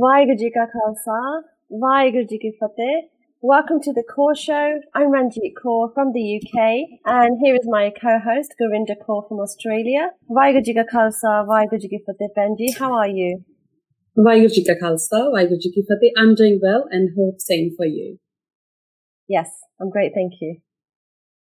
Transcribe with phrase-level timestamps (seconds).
[0.00, 3.08] Waheguru Ji Ka Khalsa, Ji Ki Fateh.
[3.42, 4.78] Welcome to the Kaur Show.
[4.94, 10.10] I'm Ranjit Kaur from the UK, and here is my co-host Gorinda Kaur from Australia.
[10.30, 12.28] Waheguru Ji Ka Khalsa, Ji Ki Fateh.
[12.36, 13.44] Benji, how are you?
[14.16, 15.20] Waheguru Ji Ka Khalsa,
[15.60, 16.12] Ji Ki Fateh.
[16.16, 18.18] I'm doing well and hope same for you.
[19.26, 20.58] Yes, I'm great, thank you.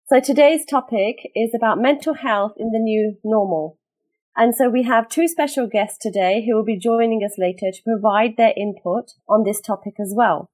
[0.07, 3.79] So today's topic is about mental health in the new normal.
[4.39, 7.83] And so we have two special guests today who will be joining us later to
[7.83, 10.49] provide their input on this topic as well.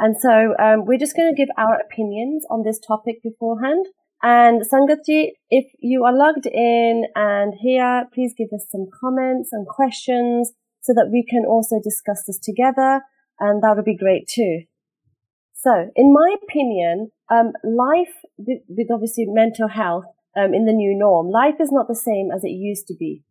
[0.00, 3.86] And so um, we're just going to give our opinions on this topic beforehand.
[4.20, 9.64] And Sangatji, if you are logged in and here, please give us some comments and
[9.68, 10.50] questions
[10.80, 13.02] so that we can also discuss this together.
[13.38, 14.62] And that would be great too.
[15.52, 20.06] So in my opinion, um, life with, with obviously mental health
[20.36, 21.30] um, in the new norm.
[21.30, 23.22] Life is not the same as it used to be.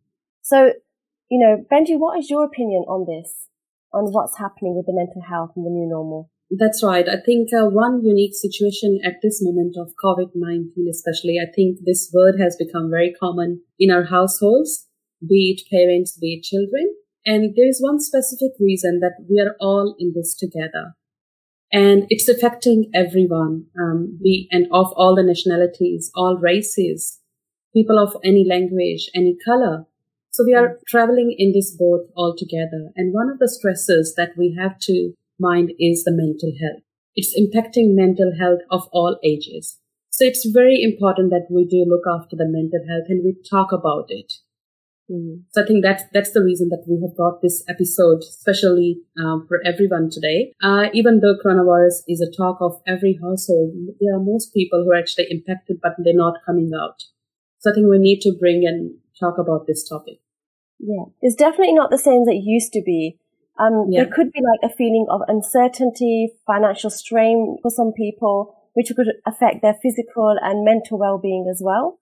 [0.42, 0.72] So,
[1.30, 3.48] you know, Benji, what is your opinion on this,
[3.92, 6.30] on what's happening with the mental health in the new normal?
[6.50, 7.08] That's right.
[7.08, 12.10] I think uh, one unique situation at this moment of COVID-19, especially, I think this
[12.12, 14.86] word has become very common in our households,
[15.26, 16.94] be it parents, be it children.
[17.26, 20.94] And there is one specific reason that we are all in this together
[21.74, 27.18] and it's affecting everyone, um, we, and of all the nationalities, all races,
[27.74, 29.84] people of any language, any color.
[30.30, 32.92] So we are traveling in this boat all together.
[32.94, 36.84] And one of the stresses that we have to mind is the mental health.
[37.16, 39.80] It's impacting mental health of all ages.
[40.10, 43.72] So it's very important that we do look after the mental health and we talk
[43.72, 44.32] about it.
[45.10, 45.42] Mm.
[45.50, 49.44] So I think that's that's the reason that we have brought this episode, especially um,
[49.46, 50.54] for everyone today.
[50.62, 54.92] Uh, even though coronavirus is a talk of every household, there are most people who
[54.92, 57.04] are actually impacted, but they're not coming out.
[57.58, 60.20] So I think we need to bring and talk about this topic.
[60.78, 63.18] Yeah, it's definitely not the same as it used to be.
[63.58, 64.04] Um, yeah.
[64.04, 69.06] There could be like a feeling of uncertainty, financial strain for some people, which could
[69.26, 72.00] affect their physical and mental well-being as well.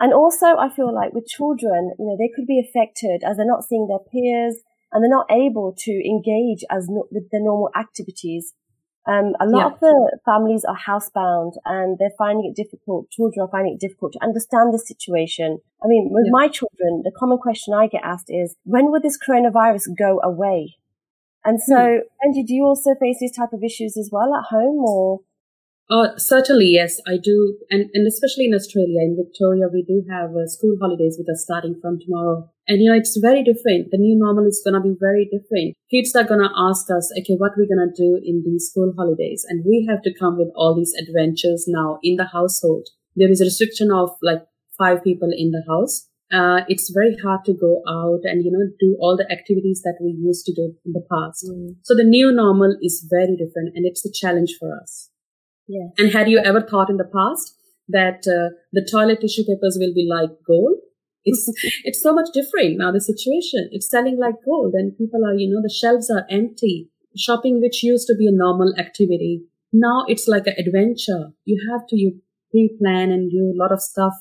[0.00, 3.46] And also, I feel like with children, you know, they could be affected as they're
[3.46, 4.56] not seeing their peers
[4.90, 8.54] and they're not able to engage as no, with the normal activities.
[9.06, 9.66] Um, a lot yeah.
[9.74, 13.10] of the families are housebound and they're finding it difficult.
[13.10, 15.58] Children are finding it difficult to understand the situation.
[15.84, 16.32] I mean, with yeah.
[16.32, 20.76] my children, the common question I get asked is, when will this coronavirus go away?
[21.44, 22.26] And so, hmm.
[22.26, 25.20] Angie, do you also face these type of issues as well at home or?
[25.90, 27.58] Uh, certainly, yes, I do.
[27.68, 31.42] And, and especially in Australia, in Victoria, we do have uh, school holidays with us
[31.42, 32.48] starting from tomorrow.
[32.68, 33.90] And, you know, it's very different.
[33.90, 35.74] The new normal is going to be very different.
[35.90, 38.94] Kids are going to ask us, okay, what we're going to do in these school
[38.96, 39.44] holidays.
[39.48, 42.86] And we have to come with all these adventures now in the household.
[43.16, 44.46] There is a restriction of like
[44.78, 46.06] five people in the house.
[46.32, 49.98] Uh, it's very hard to go out and, you know, do all the activities that
[50.00, 51.50] we used to do in the past.
[51.50, 51.74] Mm.
[51.82, 55.09] So the new normal is very different and it's a challenge for us.
[55.98, 57.54] And had you ever thought in the past
[57.88, 60.78] that uh, the toilet tissue papers will be like gold?
[61.24, 61.46] It's
[61.84, 62.90] it's so much different now.
[62.92, 66.90] The situation it's selling like gold, and people are you know the shelves are empty.
[67.16, 69.42] Shopping, which used to be a normal activity,
[69.72, 71.30] now it's like an adventure.
[71.44, 72.20] You have to you
[72.50, 74.14] pre-plan and do a lot of stuff,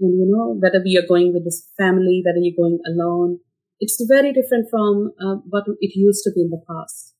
[0.00, 3.40] and you know whether you're going with this family, whether you're going alone.
[3.78, 7.14] It's very different from uh, what it used to be in the past.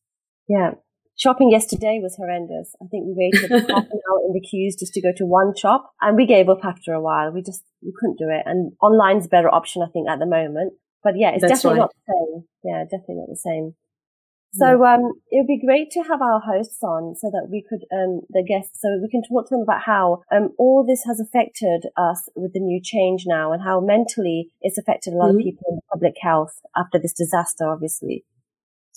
[0.48, 0.72] Yeah,
[1.16, 2.76] Shopping yesterday was horrendous.
[2.82, 5.54] I think we waited half an hour in the queues just to go to one
[5.56, 7.32] shop and we gave up after a while.
[7.32, 8.42] We just, we couldn't do it.
[8.44, 10.74] And online's a better option, I think, at the moment.
[11.02, 11.88] But yeah, it's That's definitely right.
[11.88, 12.44] not the same.
[12.64, 13.74] Yeah, definitely not the same.
[14.52, 17.84] So um, it would be great to have our hosts on so that we could,
[17.92, 21.20] um, the guests, so we can talk to them about how um, all this has
[21.20, 25.40] affected us with the new change now and how mentally it's affected a lot mm-hmm.
[25.40, 28.24] of people in public health after this disaster, obviously.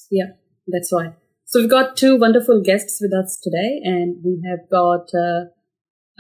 [0.10, 0.32] Yeah,
[0.68, 1.14] that's right.
[1.52, 5.46] So we've got two wonderful guests with us today, and we have got uh,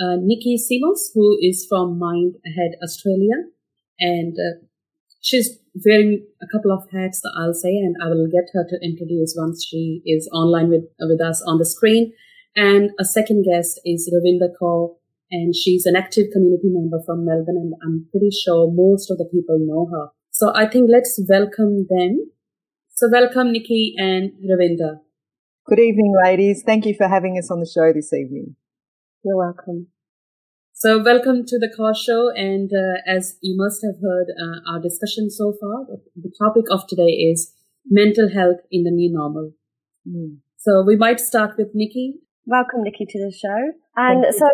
[0.01, 3.45] uh, Nikki Simos, who is from Mind Ahead Australia,
[3.99, 4.65] and uh,
[5.21, 9.35] she's wearing a couple of hats, I'll say, and I will get her to introduce
[9.37, 12.11] once she is online with with us on the screen.
[12.55, 14.95] And a second guest is Ravinda Kaur,
[15.29, 19.29] and she's an active community member from Melbourne, and I'm pretty sure most of the
[19.31, 20.07] people know her.
[20.31, 22.31] So I think let's welcome them.
[22.95, 25.01] So welcome, Nikki and Ravinda.
[25.69, 26.63] Good evening, ladies.
[26.65, 28.55] Thank you for having us on the show this evening.
[29.23, 29.85] You're welcome.
[30.73, 32.31] So, welcome to the Kaur Show.
[32.35, 35.85] And uh, as you must have heard uh, our discussion so far,
[36.15, 37.53] the topic of today is
[37.85, 39.51] mental health in the new normal.
[40.07, 40.37] Mm.
[40.57, 42.15] So, we might start with Nikki.
[42.47, 43.73] Welcome, Nikki, to the show.
[43.95, 44.49] And so,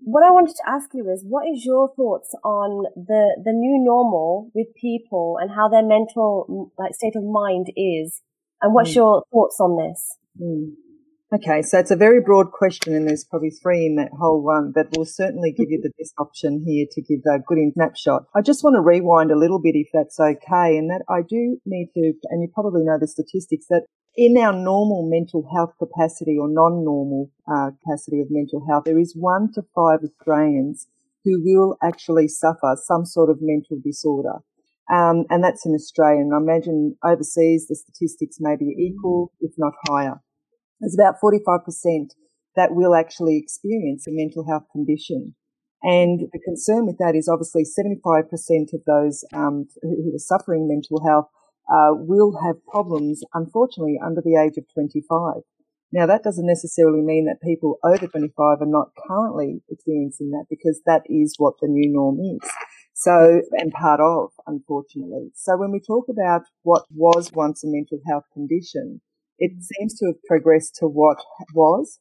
[0.00, 3.82] what I wanted to ask you is, what is your thoughts on the the new
[3.82, 8.20] normal with people and how their mental like state of mind is
[8.60, 8.96] And what's mm.
[8.96, 10.18] your thoughts on this?
[10.40, 10.72] Mm.
[11.34, 14.72] Okay, so it's a very broad question, and there's probably three in that whole one,
[14.72, 18.26] but we'll certainly give you the best option here to give a good snapshot.
[18.36, 21.58] I just want to rewind a little bit, if that's okay, and that I do
[21.66, 23.86] need to, and you probably know the statistics that
[24.16, 29.16] in our normal mental health capacity or non-normal uh, capacity of mental health, there is
[29.18, 30.86] one to five Australians
[31.24, 34.38] who will actually suffer some sort of mental disorder.
[34.92, 36.20] Um, and that's in Australia.
[36.20, 40.20] And I imagine overseas the statistics may be equal, if not higher.
[40.84, 42.10] There's about 45%
[42.56, 45.34] that will actually experience a mental health condition.
[45.82, 48.28] And the concern with that is obviously 75%
[48.74, 51.28] of those um, who are suffering mental health
[51.72, 55.42] uh, will have problems, unfortunately, under the age of 25.
[55.90, 60.82] Now, that doesn't necessarily mean that people over 25 are not currently experiencing that because
[60.84, 62.50] that is what the new norm is.
[62.92, 65.30] So, and part of, unfortunately.
[65.34, 69.00] So when we talk about what was once a mental health condition,
[69.38, 71.18] it seems to have progressed to what
[71.54, 72.00] was,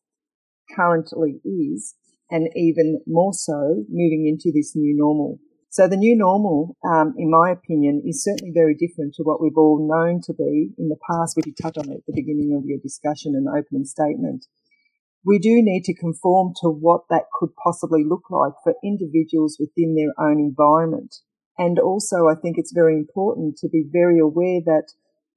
[0.76, 1.96] currently is,
[2.30, 5.40] and even more so moving into this new normal.
[5.70, 9.58] So the new normal, um, in my opinion, is certainly very different to what we've
[9.58, 11.36] all known to be in the past.
[11.36, 14.46] which you touched on it at the beginning of your discussion and opening statement.
[15.26, 19.96] We do need to conform to what that could possibly look like for individuals within
[19.96, 21.16] their own environment.
[21.58, 24.94] And also, I think it's very important to be very aware that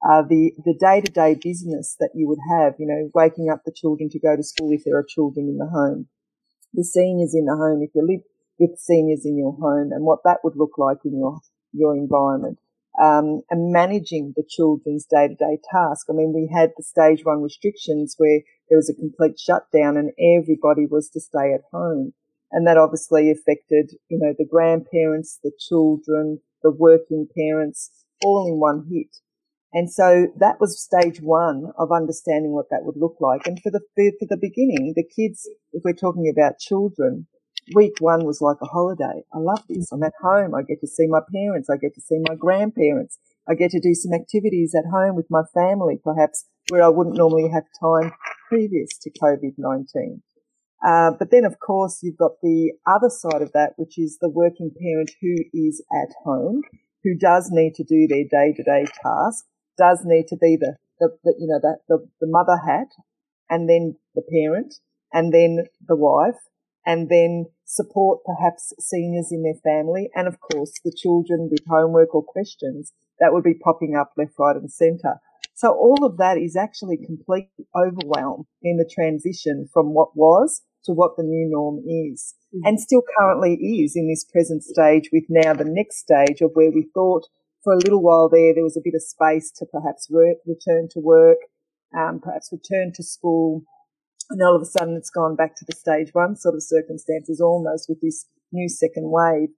[0.08, 3.62] uh, the the day to day business that you would have, you know, waking up
[3.64, 6.06] the children to go to school if there are children in the home,
[6.75, 8.20] the seniors in the home if you live
[8.58, 11.41] with seniors in your home and what that would look like in your,
[11.73, 12.58] your environment.
[13.03, 16.06] Um, and managing the children's day to day task.
[16.08, 20.12] I mean, we had the stage one restrictions where there was a complete shutdown and
[20.19, 22.14] everybody was to stay at home.
[22.53, 27.91] And that obviously affected, you know, the grandparents, the children, the working parents,
[28.25, 29.19] all in one hit.
[29.76, 33.46] And so that was stage one of understanding what that would look like.
[33.46, 37.26] And for the, for the beginning, the kids, if we're talking about children,
[37.75, 39.20] week one was like a holiday.
[39.34, 39.93] I love this.
[39.93, 40.55] I'm at home.
[40.55, 41.69] I get to see my parents.
[41.69, 43.19] I get to see my grandparents.
[43.46, 47.19] I get to do some activities at home with my family, perhaps where I wouldn't
[47.19, 48.12] normally have time
[48.49, 50.22] previous to COVID-19.
[50.88, 54.31] Uh, but then, of course, you've got the other side of that, which is the
[54.31, 56.62] working parent who is at home,
[57.05, 59.44] who does need to do their day-to-day task,
[59.76, 62.88] does need to be the, the, the you know, the, the, the mother hat,
[63.49, 64.75] and then the parent,
[65.12, 66.40] and then the wife,
[66.87, 72.14] and then support perhaps seniors in their family and of course the children with homework
[72.14, 75.17] or questions that would be popping up left, right and centre.
[75.55, 80.93] So all of that is actually complete overwhelm in the transition from what was to
[80.93, 82.67] what the new norm is mm-hmm.
[82.67, 86.70] and still currently is in this present stage with now the next stage of where
[86.70, 87.26] we thought
[87.67, 90.87] for a little while there, there was a bit of space to perhaps work, return
[90.93, 91.39] to work,
[91.99, 93.63] um, perhaps return to school,
[94.31, 97.41] and all of a sudden it's gone back to the stage one sort of circumstances
[97.41, 99.49] almost with this new second wave.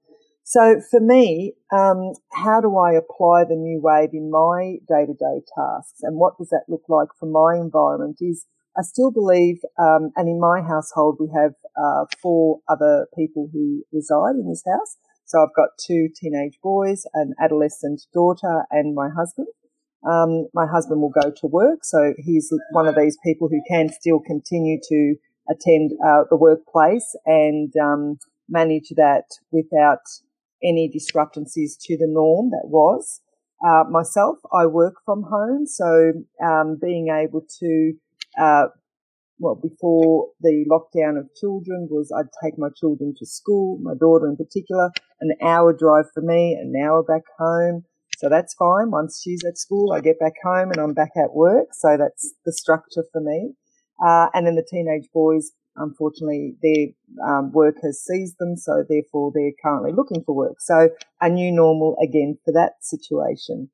[0.42, 5.12] So for me, um, how do I apply the new wave in my day to
[5.12, 8.46] day tasks and what does that look like for my environment is
[8.78, 13.82] I still believe, um, and in my household we have uh, four other people who
[13.92, 14.96] reside in this house.
[15.28, 19.48] So I've got two teenage boys, an adolescent daughter and my husband.
[20.08, 23.90] Um, my husband will go to work, so he's one of these people who can
[23.90, 25.16] still continue to
[25.50, 30.00] attend uh, the workplace and um, manage that without
[30.62, 33.20] any discrepancies to the norm that was.
[33.62, 36.12] Uh, myself, I work from home, so
[36.42, 37.92] um, being able to,
[38.40, 38.66] uh,
[39.38, 44.28] well, before the lockdown of children was I'd take my children to school, my daughter
[44.28, 44.90] in particular,
[45.20, 47.84] an hour drive for me, an hour back home.
[48.18, 48.90] So that's fine.
[48.90, 51.68] Once she's at school, I get back home and I'm back at work.
[51.72, 53.52] So that's the structure for me.
[54.04, 56.88] Uh, and then the teenage boys, unfortunately, their
[57.28, 58.56] um, work has seized them.
[58.56, 60.56] So therefore they're currently looking for work.
[60.58, 60.90] So
[61.20, 63.70] a new normal again for that situation.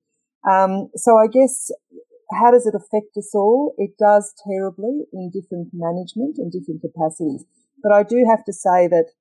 [0.51, 1.71] Um, so I guess
[2.31, 3.75] how does it affect us all?
[3.79, 7.45] It does terribly in different management and different capacities.
[7.83, 9.13] But I do have to say that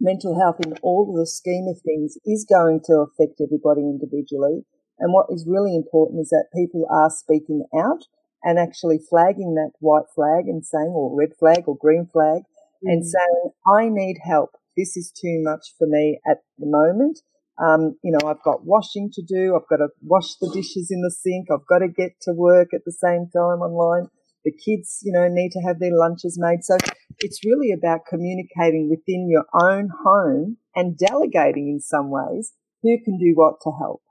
[0.00, 4.64] mental health in all of the scheme of things is going to affect everybody individually.
[4.98, 8.04] And what is really important is that people are speaking out
[8.42, 12.88] and actually flagging that white flag and saying, or red flag or green flag, mm-hmm.
[12.88, 14.50] and saying, I need help.
[14.76, 17.20] This is too much for me at the moment.
[17.58, 19.54] Um, you know, I've got washing to do.
[19.54, 21.48] I've got to wash the dishes in the sink.
[21.52, 24.08] I've got to get to work at the same time online.
[24.44, 26.64] The kids, you know, need to have their lunches made.
[26.64, 26.76] So
[27.18, 33.18] it's really about communicating within your own home and delegating in some ways who can
[33.18, 34.02] do what to help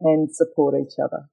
[0.00, 1.28] and support each other.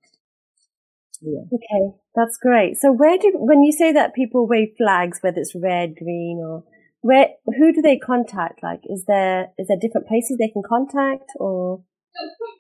[1.21, 1.41] Yeah.
[1.53, 2.77] Okay, that's great.
[2.77, 6.63] So where do when you say that people wave flags, whether it's red, green, or
[7.01, 8.63] where who do they contact?
[8.63, 11.83] Like, is there is there different places they can contact, or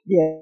[0.05, 0.41] yeah.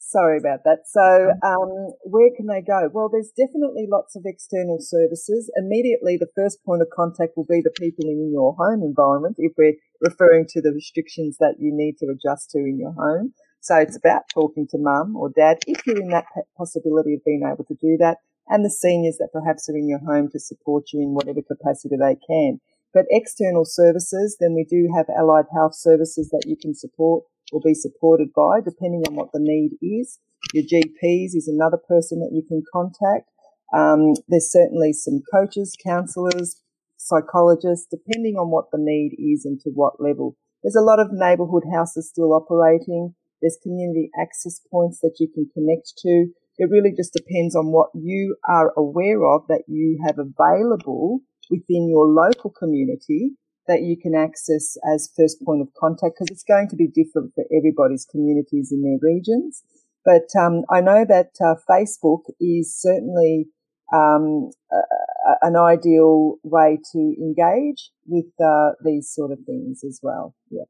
[0.00, 0.88] Sorry about that.
[0.88, 2.88] So, um, where can they go?
[2.90, 5.52] Well, there's definitely lots of external services.
[5.54, 9.52] Immediately, the first point of contact will be the people in your home environment if
[9.58, 13.34] we're referring to the restrictions that you need to adjust to in your home.
[13.60, 16.24] So it's about talking to mum or dad if you're in that
[16.56, 18.16] possibility of being able to do that
[18.48, 21.96] and the seniors that perhaps are in your home to support you in whatever capacity
[21.96, 22.60] they can.
[22.94, 27.60] But external services, then we do have allied health services that you can support or
[27.64, 30.18] be supported by, depending on what the need is.
[30.54, 33.30] Your GPs is another person that you can contact.
[33.74, 36.62] Um, there's certainly some coaches, counsellors,
[36.96, 40.36] psychologists, depending on what the need is and to what level.
[40.62, 43.14] There's a lot of neighbourhood houses still operating.
[43.40, 46.28] There's community access points that you can connect to.
[46.58, 51.88] It really just depends on what you are aware of that you have available within
[51.88, 53.30] your local community
[53.68, 57.32] that you can access as first point of contact because it's going to be different
[57.34, 59.62] for everybody's communities in their regions.
[60.04, 63.46] But um, I know that uh, Facebook is certainly
[63.94, 70.34] um, uh, an ideal way to engage with uh, these sort of things as well.
[70.50, 70.64] Yeah.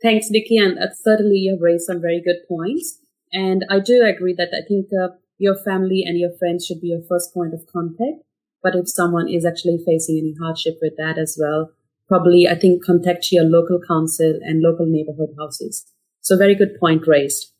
[0.00, 3.00] Thanks, Nikki, and certainly you've raised some very good points.
[3.32, 6.88] And I do agree that I think uh, your family and your friends should be
[6.88, 8.22] your first point of contact.
[8.62, 11.70] But if someone is actually facing any hardship with that as well,
[12.08, 15.84] probably I think contact your local council and local neighborhood houses.
[16.20, 17.52] So very good point raised.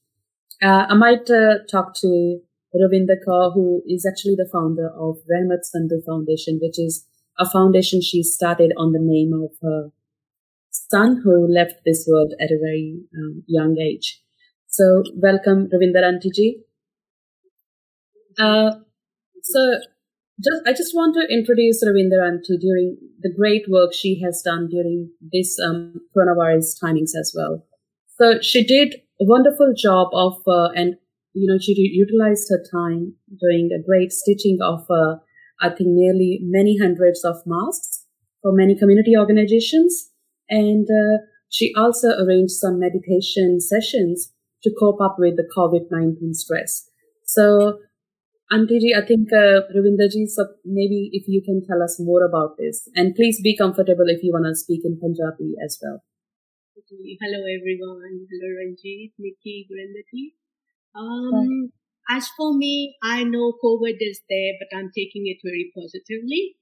[0.62, 2.40] Uh, I might uh, talk to
[2.74, 7.06] Ravinder Kaur, who is actually the founder of Rehmat Sandhu Foundation, which is
[7.38, 9.90] a foundation she started on the name of her
[10.70, 14.20] son who left this world at a very um, young age.
[14.70, 16.60] So welcome, Ravinder Antiji.
[18.38, 18.70] Uh,
[19.42, 19.78] so
[20.40, 24.68] just, I just want to introduce Ravinder Anti during the great work she has done
[24.68, 27.64] during this um, coronavirus timings as well.
[28.18, 30.96] So she did a wonderful job of, uh, and
[31.32, 35.16] you know, she utilized her time doing a great stitching of, uh,
[35.62, 38.04] I think, nearly many hundreds of masks
[38.42, 40.10] for many community organizations.
[40.50, 46.88] And uh, she also arranged some meditation sessions to cope up with the COVID-19 stress.
[47.24, 47.78] So
[48.50, 52.88] Antiji, I think uh, Ravinderji, so maybe if you can tell us more about this,
[52.94, 56.02] and please be comfortable if you want to speak in Punjabi as well.
[56.88, 58.24] Hello everyone.
[58.30, 60.32] Hello Ranjit, Nikki, Gurindaji.
[60.96, 61.72] Um,
[62.08, 66.56] as for me, I know COVID is there, but I'm taking it very positively.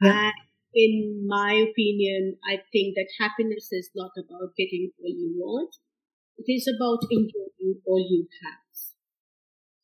[0.00, 0.28] Yeah.
[0.28, 0.34] And
[0.74, 5.74] in my opinion, I think that happiness is not about getting all you want.
[6.38, 8.58] It is about enjoying all you have.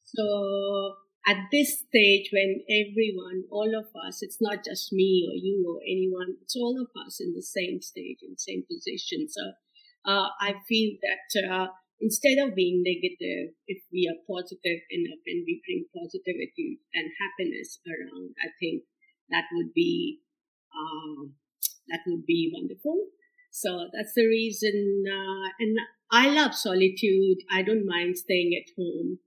[0.05, 0.97] So
[1.27, 5.81] at this stage when everyone, all of us, it's not just me or you or
[5.83, 9.27] anyone, it's all of us in the same stage, in the same position.
[9.29, 9.43] So
[10.07, 11.67] uh, I feel that uh,
[12.01, 17.81] instead of being negative, if we are positive enough and we bring positivity and happiness
[17.89, 18.85] around, I think
[19.31, 20.21] that would be
[20.71, 21.27] uh,
[21.89, 23.09] that would be wonderful.
[23.55, 25.05] So that's the reason.
[25.07, 25.79] Uh, and
[26.11, 27.39] I love solitude.
[27.55, 29.21] I don't mind staying at home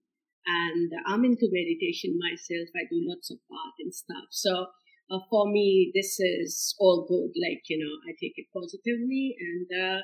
[0.45, 2.67] and I'm into meditation myself.
[2.75, 4.27] I do lots of art and stuff.
[4.31, 4.67] So
[5.09, 7.31] uh, for me, this is all good.
[7.39, 10.01] Like, you know, I take it positively and, uh,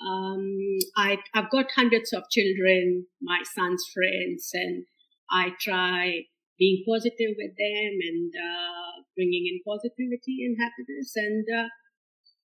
[0.00, 4.86] um, I, I've got hundreds of children, my son's friends, and
[5.30, 6.22] I try
[6.58, 11.12] being positive with them and, uh, bringing in positivity and happiness.
[11.16, 11.68] And, uh,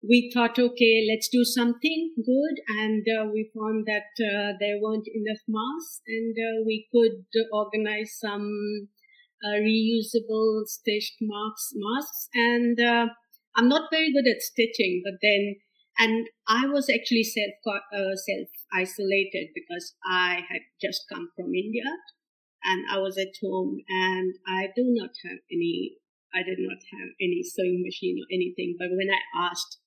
[0.07, 2.57] we thought, okay, let's do something good.
[2.79, 8.19] And uh, we found that uh, there weren't enough masks and uh, we could organize
[8.19, 8.89] some
[9.43, 12.29] uh, reusable stitched masks, masks.
[12.35, 13.07] And uh,
[13.57, 15.57] I'm not very good at stitching, but then,
[15.99, 21.89] and I was actually self, uh, self isolated because I had just come from India
[22.65, 25.97] and I was at home and I do not have any
[26.35, 28.75] I did not have any sewing machine or anything.
[28.77, 29.79] But when I asked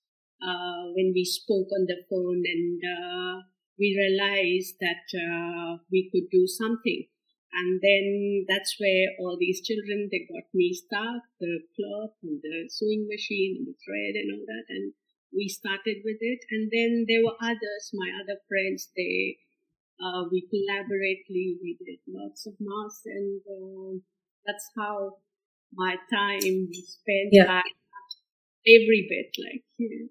[0.41, 3.41] uh, when we spoke on the phone and uh,
[3.79, 7.05] we realized that uh, we could do something.
[7.53, 12.69] And then that's where all these children, they got me stuff, the cloth and the
[12.69, 14.67] sewing machine and the thread and all that.
[14.69, 14.93] And
[15.33, 16.41] we started with it.
[16.51, 19.37] And then there were others, my other friends, they,
[19.97, 23.97] uh, we collaboratively, we did lots of masks and uh,
[24.45, 25.17] that's how
[25.73, 27.61] my time spent yeah.
[28.67, 30.09] every bit like, you.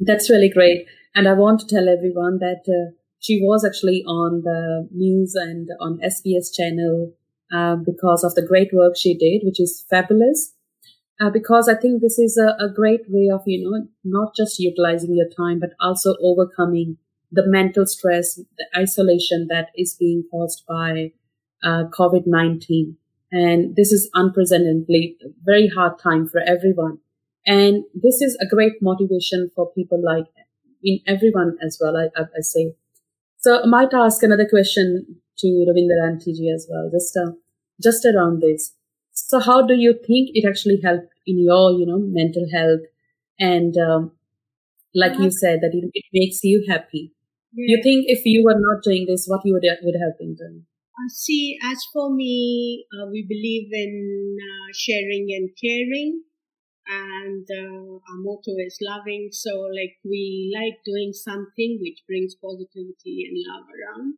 [0.00, 0.86] That's really great.
[1.14, 5.68] And I want to tell everyone that uh, she was actually on the news and
[5.80, 7.12] on SBS channel
[7.52, 10.54] uh, because of the great work she did, which is fabulous.
[11.20, 14.60] Uh, because I think this is a, a, great way of, you know, not just
[14.60, 16.96] utilizing your time, but also overcoming
[17.32, 21.10] the mental stress, the isolation that is being caused by
[21.64, 22.94] uh, COVID-19.
[23.32, 27.00] And this is unprecedentedly very hard time for everyone.
[27.46, 30.26] And this is a great motivation for people like
[30.82, 32.74] in everyone as well, I, I, I say.
[33.38, 37.32] So I might ask another question to Ravinder and TG as well, just, uh,
[37.82, 38.74] just around this.
[39.12, 42.80] So how do you think it actually helped in your, you know, mental health?
[43.38, 44.12] And, um,
[44.94, 47.12] like you said, that it, it makes you happy.
[47.52, 47.76] Yeah.
[47.76, 50.64] You think if you were not doing this, what you would, would have been doing?
[50.98, 56.22] Uh, see, as for me, uh, we believe in uh, sharing and caring
[56.88, 59.28] and uh, our motto is loving.
[59.30, 64.14] So like we like doing something which brings positivity and love around.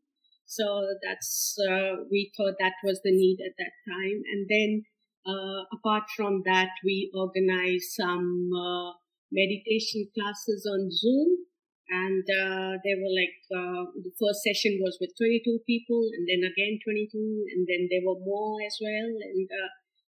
[0.47, 4.19] So that's, uh, we thought that was the need at that time.
[4.33, 4.83] And then,
[5.23, 8.99] uh, apart from that, we organized some, uh,
[9.31, 11.47] meditation classes on Zoom.
[11.89, 16.43] And, uh, they were like, uh, the first session was with 22 people and then
[16.43, 19.07] again 22 and then there were more as well.
[19.07, 19.47] And,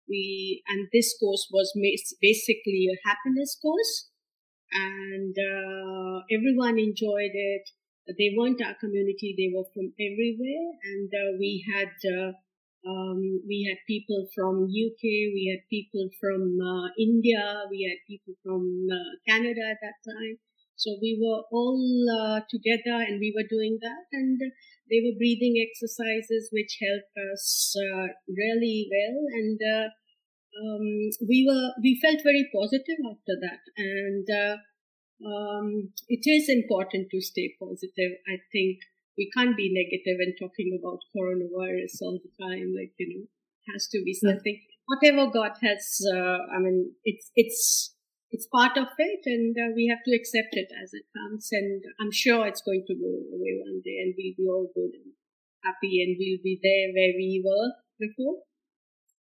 [0.08, 1.72] we and this course was
[2.20, 4.10] basically a happiness course.
[4.72, 7.64] And uh, everyone enjoyed it.
[8.06, 10.66] They weren't our community they were from everywhere.
[10.84, 12.32] And uh, we had uh,
[12.86, 18.34] um, we had people from uk we had people from uh, india we had people
[18.44, 20.38] from uh, canada at that time.
[20.78, 24.06] So we were all uh, together and we were doing that.
[24.12, 24.38] And
[24.90, 29.16] they were breathing exercises which helped us uh, really well.
[29.36, 29.88] And uh,
[30.58, 30.86] um,
[31.28, 33.62] we were we felt very positive after that.
[33.76, 34.56] And uh,
[35.24, 38.16] um, it is important to stay positive.
[38.26, 38.78] I think
[39.16, 42.74] we can't be negative and talking about coronavirus all the time.
[42.74, 43.26] Like you know
[43.72, 44.60] has to be something.
[44.88, 47.94] Whatever god has uh, i mean it's it's
[48.30, 51.82] it's part of it and uh, we have to accept it as it comes and
[52.00, 55.12] i'm sure it's going to go away one day and we'll be all good and
[55.64, 58.36] happy and we'll be there where we were before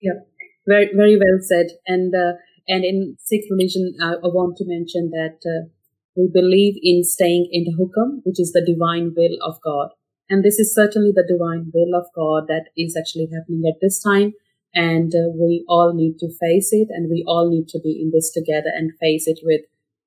[0.02, 0.20] yeah
[0.68, 1.68] very, very well said.
[1.88, 2.34] And uh,
[2.68, 5.70] and in Sikh religion, I, I want to mention that uh,
[6.16, 9.90] we believe in staying in the hukam, which is the divine will of God.
[10.30, 14.02] And this is certainly the divine will of God that is actually happening at this
[14.02, 14.34] time.
[14.76, 18.12] And uh, we all need to face it, and we all need to be in
[18.14, 19.62] this together and face it with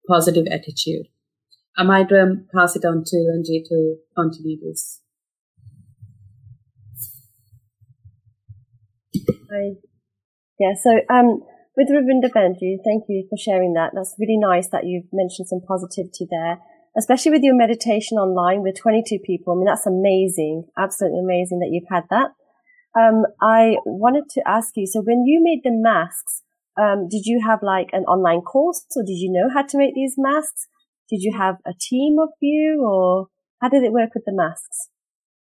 [0.07, 1.07] positive attitude.
[1.77, 5.01] I might um, pass it on to Anji to continue this.
[9.51, 9.77] I
[10.59, 11.41] yeah, so um,
[11.77, 13.93] with Ravinder Banerjee, thank you for sharing that.
[13.95, 16.59] That's really nice that you've mentioned some positivity there,
[16.97, 19.55] especially with your meditation online with 22 people.
[19.55, 22.33] I mean, that's amazing, absolutely amazing that you've had that.
[22.97, 26.43] Um, I wanted to ask you, so when you made the masks,
[26.79, 29.95] um, did you have like an online course or did you know how to make
[29.95, 30.69] these masks?
[31.11, 33.29] Did you have a team of you or
[33.61, 34.89] how did it work with the masks?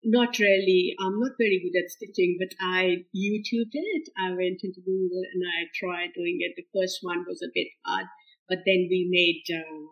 [0.04, 0.96] Not really.
[1.00, 4.10] I'm not very good at stitching, but I YouTubed it.
[4.18, 6.54] I went into Google and I tried doing it.
[6.58, 8.08] The first one was a bit hard,
[8.50, 9.88] but then we made, uh,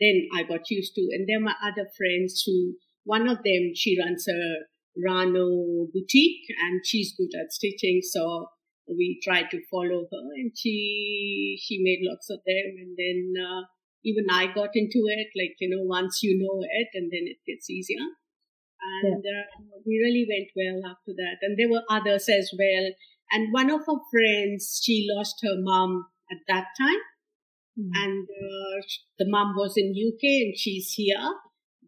[0.00, 1.02] then I got used to.
[1.12, 4.64] And then my other friends who, one of them, she runs a
[4.96, 8.00] Rano boutique and she's good at stitching.
[8.02, 8.46] So
[8.88, 12.76] we tried to follow her and she, she made lots of them.
[12.78, 13.62] And then, uh,
[14.04, 17.38] even I got into it, like, you know, once you know it and then it
[17.46, 18.02] gets easier
[18.82, 19.30] and yeah.
[19.30, 21.38] uh, we really went well after that.
[21.42, 22.90] And there were others as well.
[23.30, 27.02] And one of her friends, she lost her mom at that time,
[27.78, 27.90] mm.
[28.02, 28.82] and uh,
[29.18, 31.34] the mom was in UK and she's here,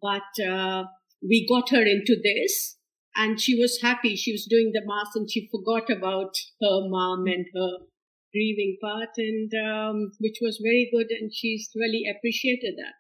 [0.01, 0.85] but uh,
[1.23, 2.79] we got her into this.
[3.17, 4.17] And she was happy.
[4.17, 7.87] She was doing the mass and she forgot about her mom and her
[8.35, 12.99] grieving part and um, which was very good and she's really appreciated that.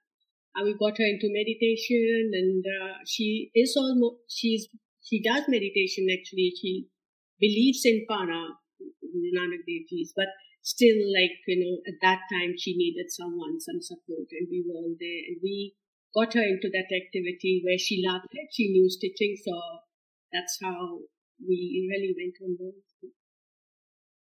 [0.55, 4.69] And we got her into meditation and uh, she is almost she's
[5.03, 6.55] she does meditation actually.
[6.55, 6.87] She
[7.41, 8.55] believes in pana
[9.35, 10.31] Nanak deities but
[10.63, 14.79] still like you know at that time she needed someone some support and we were
[14.79, 15.23] all there.
[15.27, 15.75] And we
[16.15, 18.49] got her into that activity where she loved it.
[18.55, 19.59] She knew stitching so
[20.35, 20.99] that's how
[21.39, 22.83] we really went on board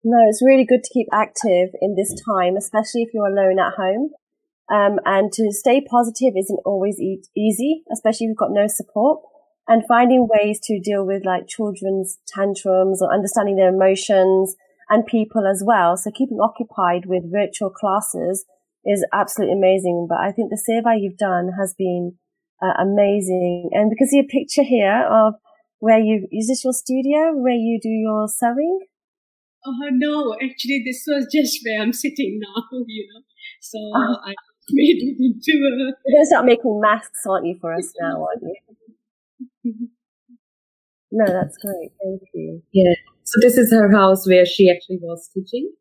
[0.04, 3.74] no, it's really good to keep active in this time, especially if you're alone at
[3.74, 4.10] home.
[4.74, 9.22] Um, and to stay positive isn't always e- easy, especially if you've got no support.
[9.68, 14.56] And finding ways to deal with like children's tantrums or understanding their emotions
[14.90, 15.96] and people as well.
[15.98, 18.46] So keeping occupied with virtual classes
[18.84, 20.08] is absolutely amazing.
[20.10, 22.18] But I think the survey you've done has been
[22.62, 23.70] uh, amazing.
[23.74, 25.36] And because you a picture here of
[25.82, 28.80] where you, is this your studio where you do your sewing?
[29.66, 33.22] Oh, no, actually, this was just where I'm sitting now, you know.
[33.62, 34.16] So oh.
[34.24, 34.34] I
[34.70, 35.94] made it into a.
[36.06, 38.44] You're going to start making masks, aren't you, for us now, aren't
[39.64, 39.74] you?
[41.12, 41.92] no, that's great.
[42.04, 42.62] Thank you.
[42.72, 42.94] Yeah.
[43.24, 45.72] So this is her house where she actually was stitching.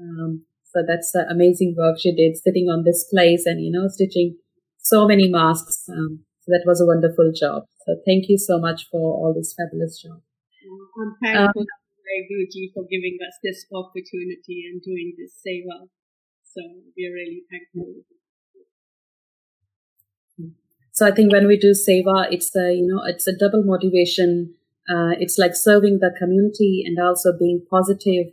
[0.00, 3.88] Um, so that's the amazing work she did, sitting on this place and you know
[3.88, 4.36] stitching
[4.78, 5.88] so many masks.
[5.88, 7.64] Um, so that was a wonderful job.
[7.86, 10.20] So thank you so much for all this fabulous job.
[11.00, 11.66] I'm thankful um,
[12.30, 15.88] Guruji for giving us this opportunity and doing this seva.
[16.44, 16.60] So
[16.96, 18.02] we are really thankful.
[20.92, 24.54] So I think when we do seva, it's a you know it's a double motivation.
[24.88, 28.26] Uh, it's like serving the community and also being positive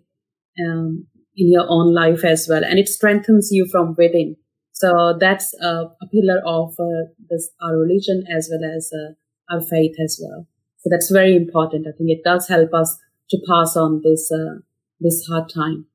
[0.66, 1.06] um,
[1.36, 4.36] in your own life as well, and it strengthens you from within.
[4.72, 9.14] So that's a, a pillar of uh, this our religion as well as uh,
[9.50, 10.48] our faith as well.
[10.80, 11.88] So that's very important.
[11.88, 12.98] I think it does help us
[13.30, 14.60] to pass on this uh,
[15.00, 15.86] this hard time.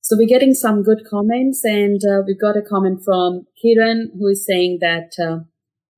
[0.00, 4.28] So we're getting some good comments, and uh, we got a comment from Kiran who
[4.28, 5.44] is saying that uh,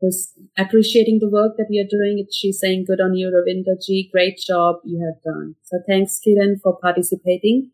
[0.00, 2.26] was appreciating the work that you're doing.
[2.30, 4.10] She's saying, "Good on you, Ravinda ji.
[4.12, 7.70] Great job you have done." So thanks, Kiran, for participating.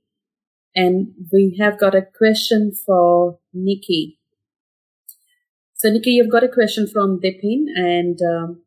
[0.74, 4.19] And we have got a question for Nikki.
[5.80, 8.62] So Nikki, you've got a question from Dipin, and um,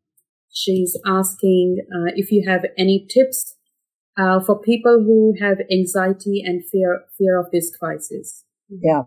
[0.52, 3.54] she's asking uh, if you have any tips
[4.18, 8.42] uh, for people who have anxiety and fear fear of this crisis?
[8.68, 9.02] Yeah,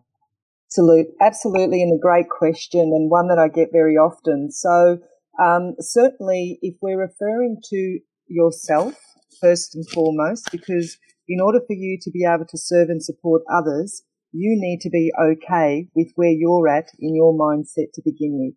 [0.68, 4.52] absolutely, absolutely, and a great question, and one that I get very often.
[4.52, 5.00] So,
[5.44, 8.96] um, certainly, if we're referring to yourself
[9.42, 13.42] first and foremost, because in order for you to be able to serve and support
[13.52, 18.38] others, you need to be okay with where you're at in your mindset to begin
[18.40, 18.54] with.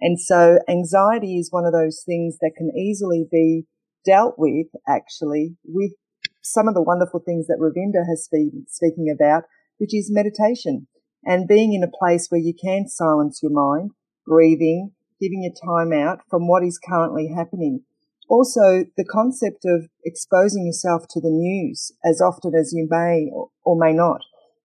[0.00, 3.66] And so anxiety is one of those things that can easily be
[4.04, 5.92] dealt with actually with
[6.42, 9.44] some of the wonderful things that Ravinda has been speaking about,
[9.78, 10.86] which is meditation
[11.24, 13.90] and being in a place where you can silence your mind,
[14.26, 17.82] breathing, giving your time out from what is currently happening.
[18.28, 23.30] Also, the concept of exposing yourself to the news as often as you may
[23.64, 24.20] or may not.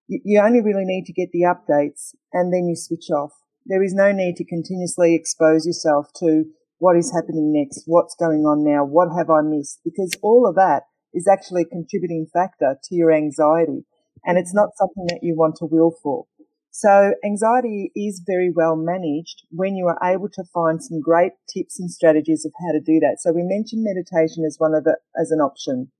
[0.07, 3.31] You only really need to get the updates and then you switch off.
[3.65, 6.45] There is no need to continuously expose yourself to
[6.79, 7.83] what is happening next?
[7.85, 8.83] What's going on now?
[8.83, 9.79] What have I missed?
[9.85, 13.85] Because all of that is actually a contributing factor to your anxiety.
[14.25, 16.25] And it's not something that you want to will for.
[16.71, 21.79] So anxiety is very well managed when you are able to find some great tips
[21.79, 23.17] and strategies of how to do that.
[23.19, 25.91] So we mentioned meditation as one of the, as an option.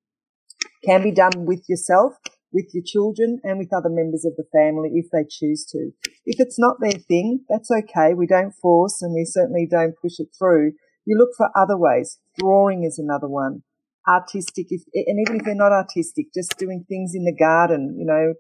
[0.84, 2.14] Can be done with yourself
[2.54, 5.92] with your children and with other members of the family if they choose to.
[6.26, 8.14] If it's not their thing, that's okay.
[8.14, 10.74] We don't force and we certainly don't push it through.
[11.06, 12.20] You look for other ways.
[12.40, 13.64] Drawing is another one.
[14.08, 18.06] Artistic, if, and even if they're not artistic, just doing things in the garden, you
[18.06, 18.34] know,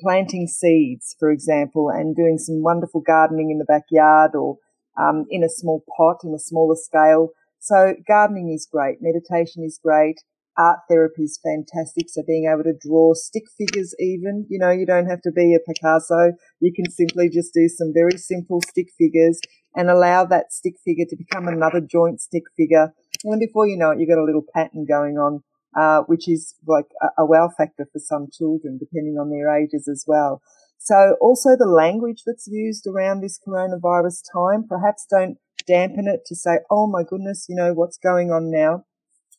[0.00, 4.58] planting seeds, for example, and doing some wonderful gardening in the backyard or
[4.98, 7.30] um, in a small pot in a smaller scale.
[7.58, 8.98] So gardening is great.
[9.00, 10.20] Meditation is great
[10.58, 12.08] art therapy is fantastic.
[12.08, 15.54] So being able to draw stick figures even, you know, you don't have to be
[15.54, 16.32] a Picasso.
[16.60, 19.40] You can simply just do some very simple stick figures
[19.74, 22.92] and allow that stick figure to become another joint stick figure.
[23.24, 25.42] And before you know it, you've got a little pattern going on,
[25.78, 29.88] uh, which is like a, a wow factor for some children, depending on their ages
[29.88, 30.40] as well.
[30.78, 36.36] So also the language that's used around this coronavirus time, perhaps don't dampen it to
[36.36, 38.84] say, oh my goodness, you know, what's going on now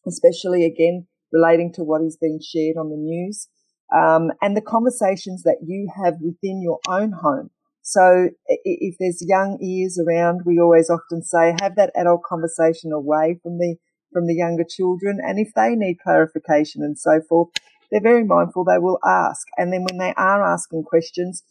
[0.07, 3.47] especially again relating to what is being shared on the news,
[3.95, 7.49] um, and the conversations that you have within your own home.
[7.81, 13.39] So if there's young ears around, we always often say have that adult conversation away
[13.41, 13.75] from the
[14.11, 17.49] from the younger children, and if they need clarification and so forth,
[17.91, 18.63] they're very mindful.
[18.63, 21.43] They will ask, and then when they are asking questions,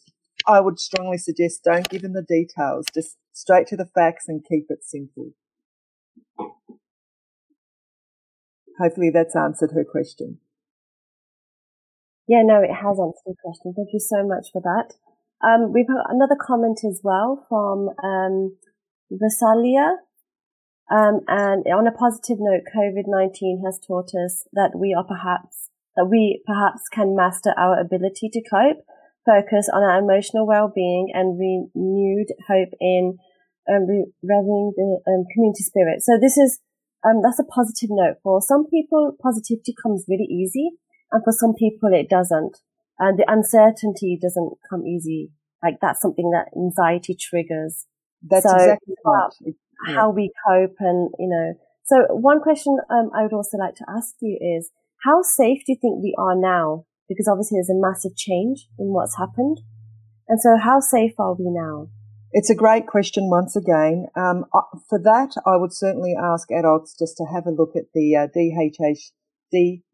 [0.47, 2.87] I would strongly suggest don't give them the details.
[2.95, 5.31] Just straight to the facts and keep it simple.
[8.79, 10.39] Hopefully that's answered her question.
[12.29, 13.73] Yeah, no, it has answered the question.
[13.75, 14.95] Thank you so much for that.
[15.47, 18.57] Um, we've got another comment as well from um,
[19.13, 19.97] Vasalia.
[20.91, 26.07] Um, and on a positive note, COVID-19 has taught us that we are perhaps, that
[26.07, 28.85] we perhaps can master our ability to cope,
[29.25, 33.19] focus on our emotional well-being and renewed hope in
[33.69, 33.87] um,
[34.23, 36.03] revving the um, community spirit.
[36.03, 36.61] So this is
[37.09, 38.17] um, that's a positive note.
[38.23, 40.71] For some people, positivity comes really easy,
[41.13, 42.59] and for some people, it doesn't.
[42.99, 45.31] And the uncertainty doesn't come easy
[45.63, 47.87] like that's something that anxiety triggers.
[48.23, 49.55] That's so exactly right.
[49.95, 53.85] How we cope and, you know, so one question um, I would also like to
[53.89, 54.71] ask you is,
[55.05, 56.87] how safe do you think we are now?
[57.09, 59.61] Because obviously there's a massive change in what's happened.
[60.29, 61.89] And so how safe are we now?
[62.33, 64.07] It's a great question once again.
[64.17, 64.47] Um,
[64.89, 68.27] for that, I would certainly ask adults just to have a look at the uh,
[68.35, 69.13] DHH,
[69.55, 69.85] DHHS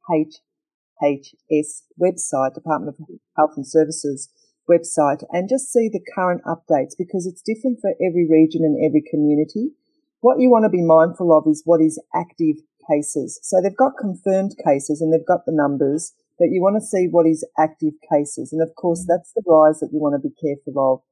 [2.00, 4.30] website, Department of Health and Services
[4.68, 9.02] website, and just see the current updates because it's different for every region and every
[9.10, 9.72] community.
[10.20, 12.56] What you want to be mindful of is what is active
[12.88, 13.38] cases.
[13.42, 17.08] So they've got confirmed cases and they've got the numbers, but you want to see
[17.10, 18.52] what is active cases.
[18.52, 21.02] And of course, that's the rise that you want to be careful of.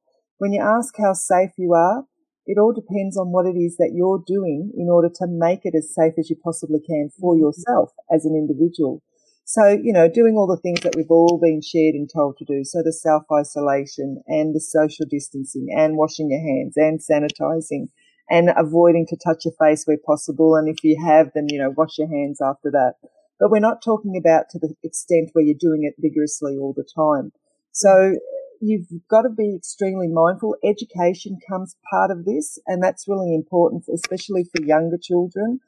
[0.41, 2.03] When you ask how safe you are,
[2.47, 5.75] it all depends on what it is that you're doing in order to make it
[5.77, 7.43] as safe as you possibly can for mm-hmm.
[7.43, 9.03] yourself as an individual.
[9.45, 12.45] So, you know, doing all the things that we've all been shared and told to
[12.45, 12.63] do.
[12.63, 17.89] So the self isolation and the social distancing and washing your hands and sanitizing
[18.27, 20.55] and avoiding to touch your face where possible.
[20.55, 22.95] And if you have, then, you know, wash your hands after that.
[23.39, 26.87] But we're not talking about to the extent where you're doing it vigorously all the
[26.97, 27.31] time.
[27.73, 28.15] So
[28.61, 30.55] you've got to be extremely mindful.
[30.63, 35.59] Education comes part of this, and that's really important, especially for younger children,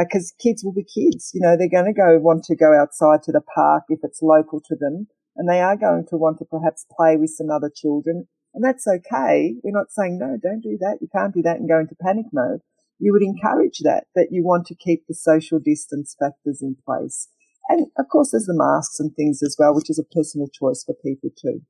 [0.00, 1.30] because uh, kids will be kids.
[1.34, 4.22] You know, they're going to go want to go outside to the park if it's
[4.22, 7.70] local to them, and they are going to want to perhaps play with some other
[7.74, 8.26] children.
[8.54, 9.54] And that's okay.
[9.62, 10.98] We're not saying, no, don't do that.
[11.00, 12.60] You can't do that and go into panic mode.
[12.98, 17.28] You would encourage that, that you want to keep the social distance factors in place.
[17.68, 20.82] And of course, there's the masks and things as well, which is a personal choice
[20.84, 21.60] for people too.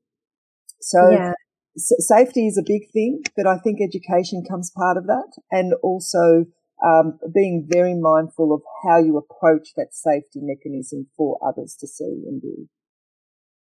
[0.81, 1.33] So yeah.
[1.75, 5.31] s- safety is a big thing, but I think education comes part of that.
[5.51, 6.45] And also,
[6.85, 12.23] um, being very mindful of how you approach that safety mechanism for others to see
[12.25, 12.69] and do.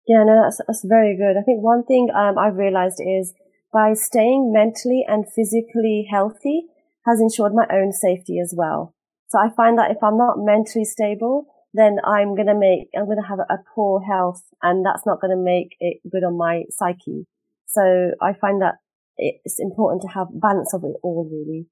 [0.07, 1.37] Yeah, no, that's, that's very good.
[1.39, 3.35] I think one thing um, I've realized is
[3.73, 6.67] by staying mentally and physically healthy
[7.07, 8.95] has ensured my own safety as well.
[9.29, 13.07] So I find that if I'm not mentally stable, then I'm going to make, I'm
[13.07, 16.37] going to have a poor health and that's not going to make it good on
[16.37, 17.27] my psyche.
[17.67, 18.77] So I find that
[19.19, 21.67] it's important to have balance of it all really.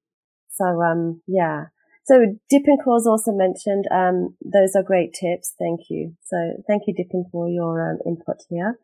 [0.49, 1.65] So, um, yeah.
[2.05, 5.53] So Dipin also mentioned, um, those are great tips.
[5.57, 6.15] Thank you.
[6.23, 8.79] So thank you, Dipin, for your um, input here.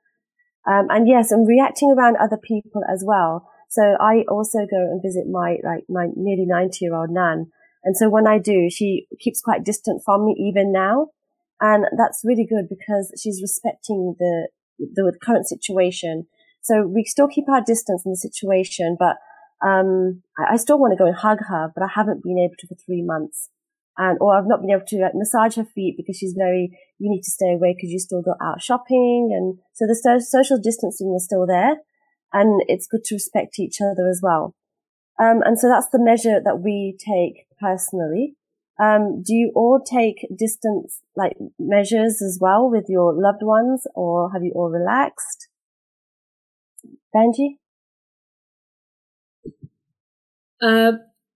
[0.67, 3.47] Um, and yes, and reacting around other people as well.
[3.69, 7.51] So I also go and visit my, like, my nearly 90 year old nan.
[7.83, 11.07] And so when I do, she keeps quite distant from me even now.
[11.59, 14.47] And that's really good because she's respecting the,
[14.79, 16.27] the current situation.
[16.61, 19.17] So we still keep our distance in the situation, but
[19.65, 22.55] um, I, I still want to go and hug her, but I haven't been able
[22.59, 23.49] to for three months.
[23.97, 27.09] And, or I've not been able to like, massage her feet because she's very, you
[27.09, 29.29] need to stay away because you still go out shopping.
[29.33, 31.77] And so the social distancing is still there.
[32.33, 34.55] And it's good to respect each other as well.
[35.19, 38.35] Um, and so that's the measure that we take personally.
[38.81, 44.31] Um, do you all take distance like measures as well with your loved ones or
[44.31, 45.49] have you all relaxed?
[47.15, 47.57] Benji?
[50.61, 50.93] Uh,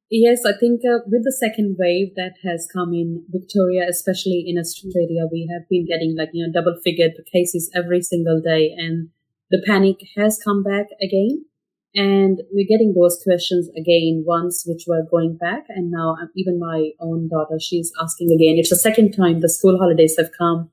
[0.10, 4.58] yes, I think uh, with the second wave that has come in Victoria, especially in
[4.58, 9.10] Australia, we have been getting like, you know, double figured cases every single day and
[9.52, 11.46] the panic has come back again.
[11.95, 15.63] And we're getting those questions again once, which were going back.
[15.69, 18.58] And now um, even my own daughter, she's asking again.
[18.58, 20.69] It's the second time the school holidays have come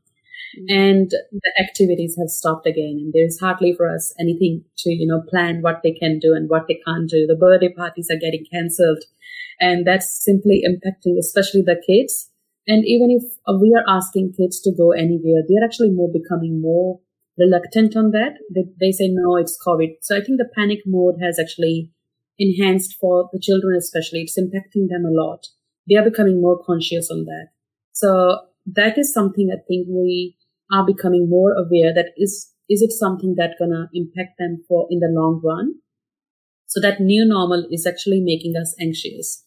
[0.58, 0.64] mm.
[0.68, 2.98] and the activities have stopped again.
[2.98, 6.50] And there's hardly for us anything to you know plan what they can do and
[6.50, 7.24] what they can't do.
[7.28, 9.04] The birthday parties are getting cancelled.
[9.61, 12.30] And that's simply impacting especially the kids.
[12.66, 16.61] And even if uh, we are asking kids to go anywhere they're actually more becoming
[16.61, 16.98] more
[17.38, 18.38] reluctant on that.
[18.55, 19.97] They, they say no it's covid.
[20.01, 21.90] So i think the panic mode has actually
[22.38, 24.21] enhanced for the children especially.
[24.21, 25.47] It's impacting them a lot.
[25.88, 27.49] They are becoming more conscious on that.
[27.92, 30.37] So that is something i think we
[30.71, 35.01] are becoming more aware that is is it something that gonna impact them for in
[35.01, 35.75] the long run?
[36.66, 39.45] So that new normal is actually making us anxious.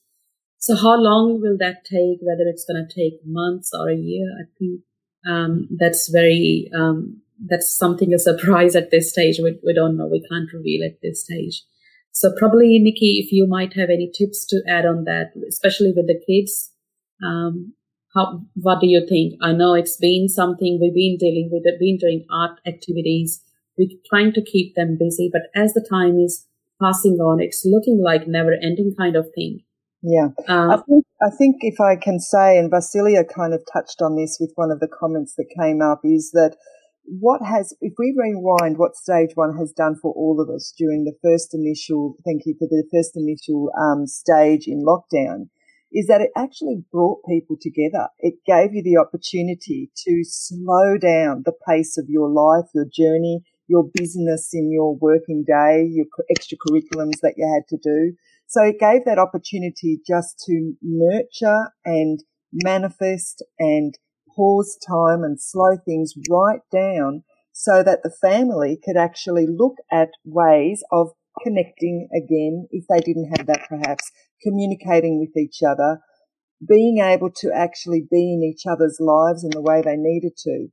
[0.60, 2.19] So how long will that take?
[2.21, 4.82] Whether it's gonna take months or a year i think
[5.28, 10.08] um, that's very um, that's something a surprise at this stage we, we don't know
[10.08, 11.63] we can't reveal at this stage
[12.12, 16.08] so probably nikki if you might have any tips to add on that especially with
[16.08, 16.71] the kids
[17.24, 17.74] um,
[18.15, 19.34] how, what do you think?
[19.41, 23.43] I know it's been something we've been dealing with, we've been doing art activities.
[23.78, 26.48] We're trying to keep them busy, but as the time is
[26.82, 29.63] passing on, it's looking like never ending kind of thing.
[30.02, 30.30] Yeah.
[30.48, 34.15] Um, I, think, I think if I can say, and Vasilia kind of touched on
[34.15, 36.56] this with one of the comments that came up, is that
[37.08, 41.04] what has, if we rewind what stage one has done for all of us during
[41.04, 45.50] the first initial, thank you for the first initial um, stage in lockdown,
[45.91, 48.08] is that it actually brought people together.
[48.20, 53.41] It gave you the opportunity to slow down the pace of your life, your journey,
[53.68, 58.15] your business in your working day, your extra curriculums that you had to do.
[58.48, 62.20] So it gave that opportunity just to nurture and
[62.52, 63.98] manifest and
[64.36, 70.10] pause time and slow things right down so that the family could actually look at
[70.26, 71.12] ways of
[71.43, 76.00] connecting again if they didn't have that perhaps communicating with each other
[76.67, 80.67] being able to actually be in each other's lives in the way they needed to.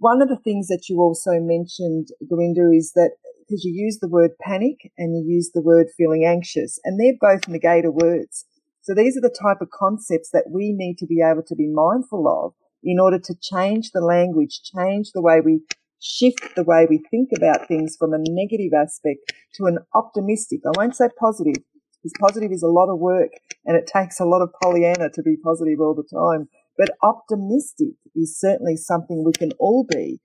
[0.00, 4.08] One of the things that you also mentioned Gurinder is that because you use the
[4.08, 8.44] word panic and you use the word feeling anxious and they're both negator words.
[8.82, 11.68] So these are the type of concepts that we need to be able to be
[11.68, 12.54] mindful of
[12.88, 15.60] in order to change the language, change the way we
[16.00, 20.60] shift the way we think about things from a negative aspect to an optimistic.
[20.66, 21.62] I won't say positive
[21.98, 23.28] because positive is a lot of work
[23.66, 26.48] and it takes a lot of Pollyanna to be positive all the time.
[26.78, 30.20] But optimistic is certainly something we can all be.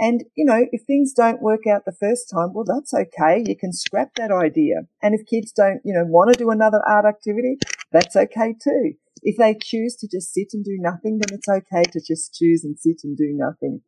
[0.00, 3.42] And, you know, if things don't work out the first time, well, that's okay.
[3.44, 4.86] You can scrap that idea.
[5.02, 7.56] And if kids don't, you know, want to do another art activity,
[7.90, 8.92] that's okay too.
[9.22, 12.62] If they choose to just sit and do nothing, then it's okay to just choose
[12.62, 13.80] and sit and do nothing.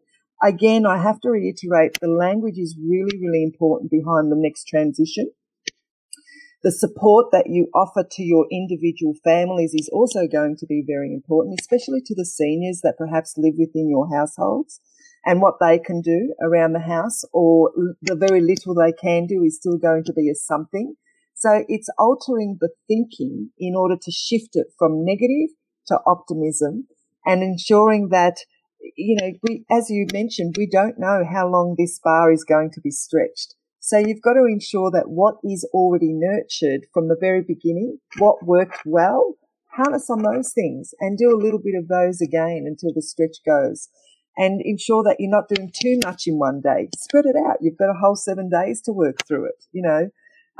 [0.42, 5.30] Again, I have to reiterate the language is really, really important behind the next transition.
[6.62, 11.12] The support that you offer to your individual families is also going to be very
[11.12, 14.80] important, especially to the seniors that perhaps live within your households
[15.24, 17.70] and what they can do around the house or
[18.02, 20.94] the very little they can do is still going to be a something.
[21.34, 25.50] So it's altering the thinking in order to shift it from negative
[25.88, 26.86] to optimism
[27.24, 28.38] and ensuring that,
[28.96, 32.70] you know, we, as you mentioned, we don't know how long this bar is going
[32.72, 33.54] to be stretched.
[33.78, 38.44] So you've got to ensure that what is already nurtured from the very beginning, what
[38.44, 39.36] worked well,
[39.72, 43.36] harness on those things and do a little bit of those again until the stretch
[43.46, 43.88] goes
[44.36, 46.88] and ensure that you're not doing too much in one day.
[46.96, 47.58] Spread it out.
[47.60, 50.08] You've got a whole seven days to work through it, you know.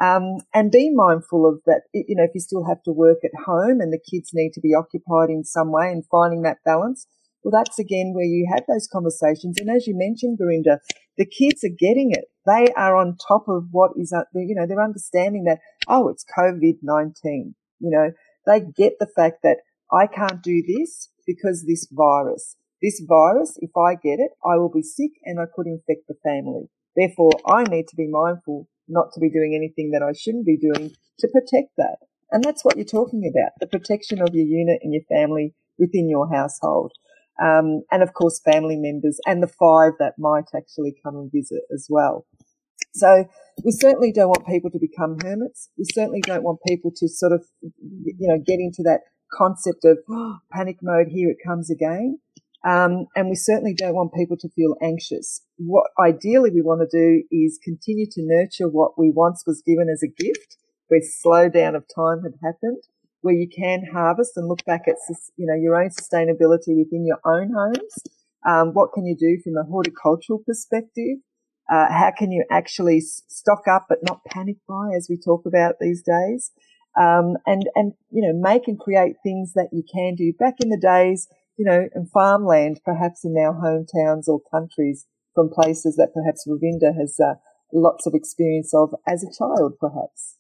[0.03, 3.45] Um, and be mindful of that, you know, if you still have to work at
[3.45, 7.07] home and the kids need to be occupied in some way and finding that balance,
[7.43, 9.59] well, that's again where you have those conversations.
[9.61, 10.79] And as you mentioned, Gurinder,
[11.19, 12.27] the kids are getting it.
[12.47, 16.25] They are on top of what is, uh, you know, they're understanding that, oh, it's
[16.37, 17.55] COVID-19.
[17.79, 18.13] You know,
[18.47, 19.59] they get the fact that
[19.93, 22.57] I can't do this because this virus.
[22.83, 26.15] This virus, if I get it, I will be sick and I could infect the
[26.25, 26.69] family.
[26.97, 30.57] Therefore, I need to be mindful not to be doing anything that I shouldn't be
[30.57, 31.99] doing to protect that.
[32.33, 36.09] And that's what you're talking about, the protection of your unit and your family within
[36.09, 36.93] your household.
[37.43, 41.63] Um, and of course, family members and the five that might actually come and visit
[41.73, 42.27] as well.
[42.95, 43.25] So
[43.65, 45.71] we certainly don't want people to become hermits.
[45.79, 49.01] We certainly don't want people to sort of, you know, get into that
[49.33, 51.09] concept of oh, panic mode.
[51.09, 52.19] Here it comes again.
[52.67, 55.43] Um, and we certainly don't want people to feel anxious.
[55.57, 59.89] What ideally we want to do is continue to nurture what we once was given
[59.89, 60.57] as a gift,
[60.89, 62.83] where slowdown of time had happened,
[63.23, 64.97] where you can harvest and look back at,
[65.37, 67.95] you know, your own sustainability within your own homes.
[68.47, 71.19] Um, what can you do from a horticultural perspective?
[71.71, 75.77] Uh, how can you actually stock up but not panic buy, as we talk about
[75.81, 76.51] these days?
[76.99, 80.33] Um, and and you know, make and create things that you can do.
[80.39, 81.29] Back in the days
[81.61, 86.99] you know, and farmland perhaps in our hometowns or countries from places that perhaps Ravinda
[86.99, 87.35] has uh,
[87.71, 90.39] lots of experience of as a child, perhaps.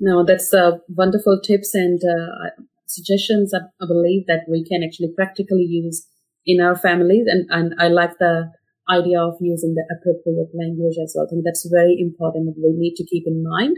[0.00, 2.50] No, that's uh, wonderful tips and uh,
[2.86, 3.54] suggestions.
[3.54, 6.04] I, I believe that we can actually practically use
[6.44, 8.50] in our families, and, and I like the
[8.90, 11.26] idea of using the appropriate language as well.
[11.26, 13.76] I think that's very important that we need to keep in mind.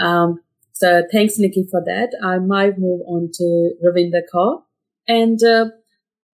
[0.00, 0.40] Um,
[0.72, 2.16] so thanks, Nikki, for that.
[2.24, 4.62] I might move on to Ravinda Kaur.
[5.08, 5.70] And uh,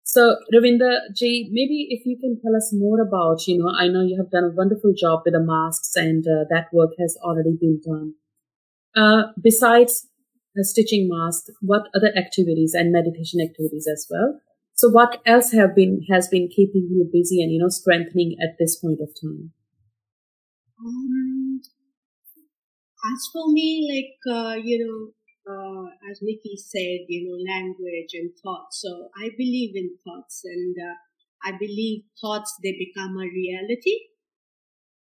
[0.02, 4.02] so, Ravinda Ji, maybe if you can tell us more about, you know, I know
[4.02, 7.56] you have done a wonderful job with the masks and uh, that work has already
[7.60, 8.14] been done.
[8.96, 10.08] Uh, besides
[10.56, 14.40] stitching masks, what other activities and meditation activities as well?
[14.74, 18.56] So what else have been, has been keeping you busy and, you know, strengthening at
[18.58, 19.52] this point of time?
[20.84, 21.60] Um,
[23.04, 25.12] as for me, like, uh, you know,
[25.48, 28.80] uh, as Nikki said, you know, language and thoughts.
[28.80, 30.94] So I believe in thoughts and uh,
[31.44, 33.98] I believe thoughts, they become a reality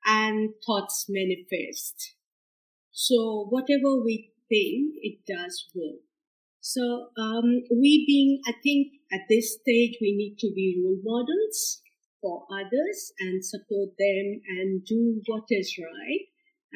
[0.07, 2.15] and thoughts manifest.
[2.93, 6.01] So whatever we think, it does work.
[6.61, 11.83] So, um, we being, I think at this stage, we need to be role models
[12.23, 16.25] for others and support them and do what is right.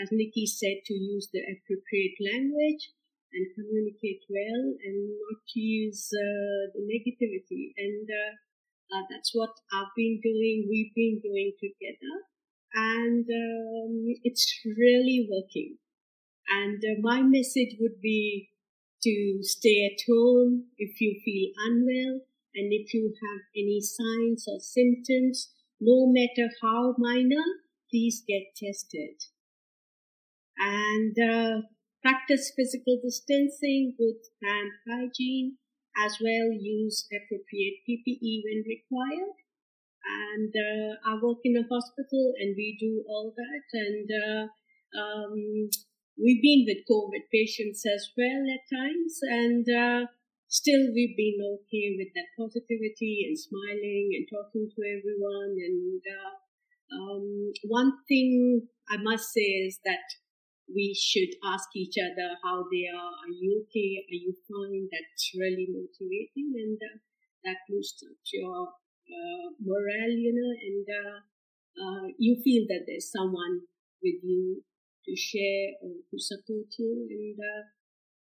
[0.02, 2.92] As Nikki said, to use the appropriate language
[3.32, 7.72] and communicate well and not use uh, the negativity.
[7.76, 8.32] And uh,
[8.96, 12.14] uh, that's what I've been doing, we've been doing together.
[12.74, 15.78] And um, it's really working.
[16.48, 18.50] And uh, my message would be
[19.02, 22.20] to stay at home if you feel unwell
[22.54, 27.44] and if you have any signs or symptoms, no matter how minor,
[27.90, 29.22] please get tested.
[30.58, 31.62] And uh,
[32.02, 35.58] practice physical distancing with hand hygiene,
[36.04, 39.36] as well use appropriate PPE when required.
[40.08, 43.66] And uh, I work in a hospital and we do all that.
[43.74, 44.44] And uh,
[44.98, 45.68] um,
[46.16, 49.18] we've been with COVID patients as well at times.
[49.22, 50.06] And uh,
[50.48, 55.58] still we've been okay with that positivity and smiling and talking to everyone.
[55.58, 56.34] And uh,
[56.94, 60.06] um, one thing I must say is that
[60.74, 63.12] we should ask each other how they are.
[63.24, 64.04] Are you okay?
[64.04, 64.88] Are you fine?
[64.92, 66.98] That's really motivating and uh,
[67.44, 71.18] that boosts up your uh, morale, you know, and uh,
[71.78, 73.62] uh you feel that there's someone
[74.02, 74.62] with you
[75.06, 77.08] to share or to support you.
[77.08, 77.62] And uh,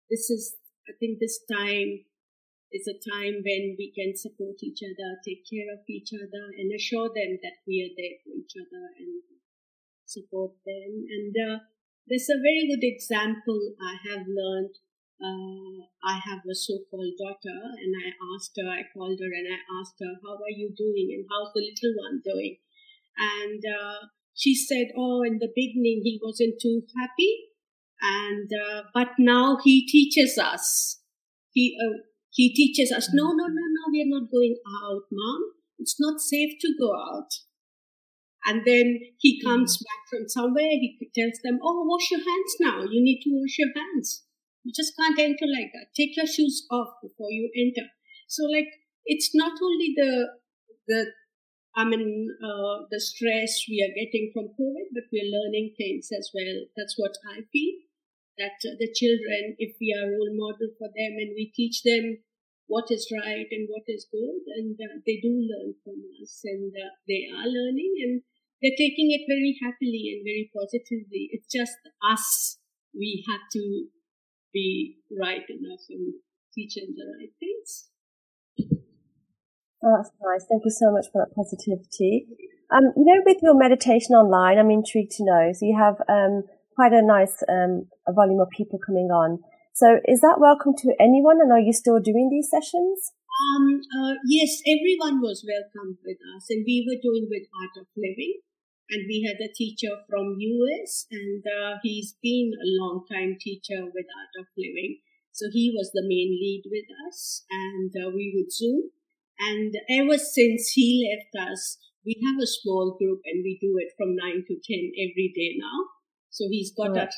[0.09, 0.55] this is,
[0.87, 2.07] I think, this time
[2.71, 6.71] is a time when we can support each other, take care of each other, and
[6.71, 9.23] assure them that we are there for each other and
[10.05, 11.03] support them.
[11.07, 11.35] And
[12.07, 14.75] uh, there's a very good example I have learned.
[15.19, 19.59] Uh, I have a so-called daughter, and I asked her, I called her and I
[19.81, 21.09] asked her, "How are you doing?
[21.17, 22.57] And how's the little one doing?"
[23.17, 27.49] And uh, she said, "Oh, in the beginning he wasn't too happy,
[28.01, 31.01] and uh, but now he teaches us.
[31.51, 32.05] He uh,
[32.37, 35.53] he teaches us, no, no, no, no, we are not going out, mom.
[35.79, 37.29] It's not safe to go out.
[38.47, 39.83] And then he comes mm-hmm.
[39.83, 42.79] back from somewhere, he tells them, oh, wash your hands now.
[42.89, 44.23] You need to wash your hands.
[44.63, 45.91] You just can't enter like that.
[45.95, 47.87] Take your shoes off before you enter.
[48.27, 48.71] So like,
[49.05, 50.27] it's not only the,
[50.87, 51.05] the,
[51.75, 56.31] I mean, uh, the stress we are getting from COVID, but we're learning things as
[56.33, 56.71] well.
[56.75, 57.75] That's what I feel
[58.37, 62.23] that uh, the children, if we are role model for them and we teach them
[62.67, 66.71] what is right and what is good, and uh, they do learn from us, and
[66.75, 68.21] uh, they are learning, and
[68.61, 71.29] they're taking it very happily and very positively.
[71.31, 72.57] It's just us.
[72.93, 73.87] We have to
[74.53, 76.13] be right enough and
[76.53, 77.89] teach them the right things.
[79.83, 80.45] Oh, that's nice.
[80.49, 82.25] Thank you so much for that positivity.
[82.73, 85.51] Um, you know, with your meditation online, I'm intrigued to know.
[85.53, 86.43] So you have um,
[86.75, 89.39] quite a nice um, volume of people coming on.
[89.73, 91.37] So is that welcome to anyone?
[91.39, 93.13] And are you still doing these sessions?
[93.37, 97.85] Um, uh, yes, everyone was welcome with us, and we were doing with Art of
[97.93, 98.41] Living,
[98.89, 103.83] and we had a teacher from US, and uh, he's been a long time teacher
[103.83, 104.99] with Art of Living,
[105.31, 108.91] so he was the main lead with us, and uh, we would Zoom,
[109.39, 113.93] and ever since he left us, we have a small group, and we do it
[113.97, 115.91] from nine to ten every day now.
[116.29, 117.07] So he's got right.
[117.07, 117.17] us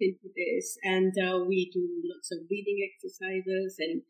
[0.00, 4.02] into this, and uh, we do lots of breathing exercises, and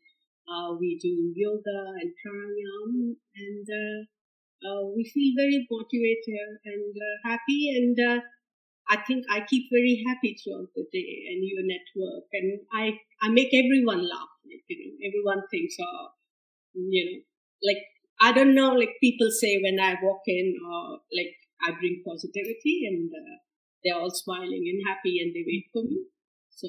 [0.45, 4.05] uh, we do yoga and pranayam, and uh
[4.95, 8.19] we feel very motivated and uh, happy, and uh,
[8.89, 13.29] I think I keep very happy throughout the day and your network, and I I
[13.29, 14.33] make everyone laugh.
[14.45, 16.07] Like, you know, everyone thinks, oh,
[16.75, 17.19] you know,
[17.63, 17.83] like
[18.21, 22.87] I don't know, like people say when I walk in, or like I bring positivity
[22.87, 23.11] and
[23.83, 26.03] they're all smiling and happy and they wait for me.
[26.49, 26.67] So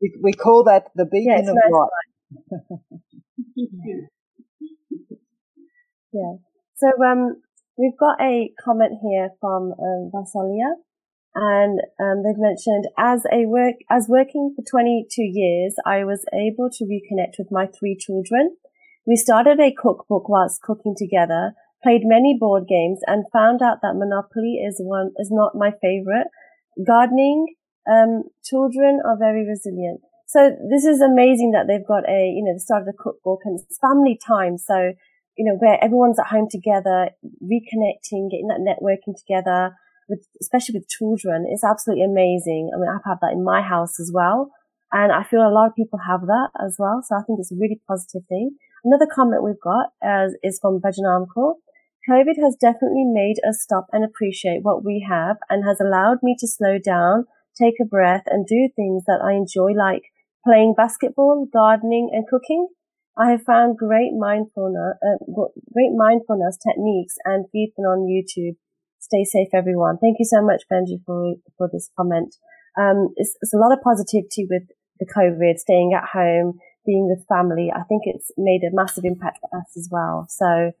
[0.00, 2.12] we, we call that the beacon yeah, of light.
[6.12, 6.36] yeah.
[6.76, 7.42] So um,
[7.76, 10.72] we've got a comment here from um, Vasalia,
[11.34, 16.70] and um, they've mentioned as a work as working for 22 years, I was able
[16.70, 18.56] to reconnect with my three children.
[19.06, 21.54] We started a cookbook whilst cooking together
[21.86, 26.26] played many board games and found out that Monopoly is one, is not my favorite.
[26.84, 27.54] Gardening,
[27.90, 30.00] um, children are very resilient.
[30.26, 33.40] So this is amazing that they've got a, you know, the start of the cookbook
[33.44, 34.58] and it's family time.
[34.58, 34.92] So,
[35.36, 37.10] you know, where everyone's at home together,
[37.42, 39.76] reconnecting, getting that networking together
[40.08, 42.70] with, especially with children is absolutely amazing.
[42.74, 44.50] I mean, I've had that in my house as well.
[44.92, 47.02] And I feel a lot of people have that as well.
[47.04, 48.56] So I think it's a really positive thing.
[48.84, 51.54] Another comment we've got uh, is from Bhajanamkor.
[52.08, 56.36] COVID has definitely made us stop and appreciate what we have and has allowed me
[56.38, 57.24] to slow down,
[57.60, 60.02] take a breath and do things that I enjoy like
[60.46, 62.68] playing basketball, gardening and cooking.
[63.18, 65.16] I have found great mindfulness, uh,
[65.72, 68.56] great mindfulness techniques and them on YouTube.
[68.98, 69.98] Stay safe, everyone.
[69.98, 72.34] Thank you so much, Benji, for for this comment.
[72.78, 74.64] Um, it's, it's a lot of positivity with
[75.00, 77.72] the COVID, staying at home, being with family.
[77.74, 80.26] I think it's made a massive impact for us as well.
[80.28, 80.72] So,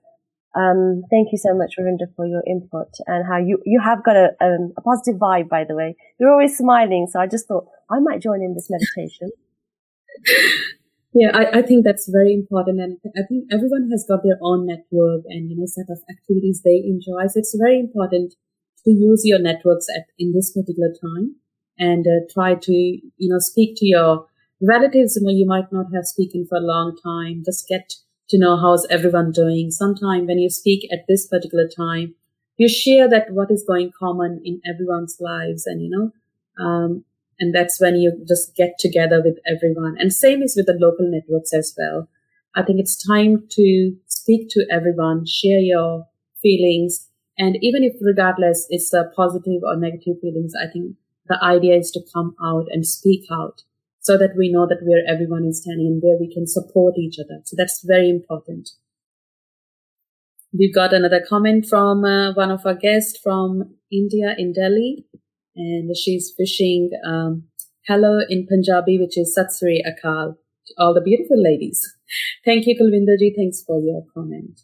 [0.54, 4.16] um, thank you so much, Ravinda, for your input and how you, you have got
[4.16, 5.96] a, um, a positive vibe, by the way.
[6.18, 7.08] You're always smiling.
[7.10, 9.30] So I just thought I might join in this meditation.
[11.16, 12.78] Yeah, I, I think that's very important.
[12.78, 16.60] And I think everyone has got their own network and, you know, set of activities
[16.62, 17.26] they enjoy.
[17.28, 18.34] So it's very important
[18.84, 21.36] to use your networks at, in this particular time
[21.78, 24.26] and uh, try to, you know, speak to your
[24.62, 27.92] relatives you know you might not have spoken for a long time just get
[28.26, 32.14] to know how's everyone doing sometime when you speak at this particular time
[32.56, 37.04] you share that what is going common in everyone's lives and you know um,
[37.38, 41.10] and that's when you just get together with everyone and same is with the local
[41.10, 42.08] networks as well
[42.54, 46.06] i think it's time to speak to everyone share your
[46.40, 47.08] feelings
[47.38, 50.96] and even if regardless it's a positive or negative feelings i think
[51.28, 53.62] the idea is to come out and speak out
[54.06, 57.16] so that we know that where everyone is standing and where we can support each
[57.18, 57.40] other.
[57.44, 58.70] So that's very important.
[60.56, 65.06] We've got another comment from uh, one of our guests from India in Delhi,
[65.56, 67.44] and she's wishing um,
[67.88, 70.36] hello in Punjabi, which is Satsri Akal
[70.66, 71.80] to all the beautiful ladies.
[72.44, 73.34] Thank you, Kulvinderji.
[73.34, 74.60] Thanks for your comment.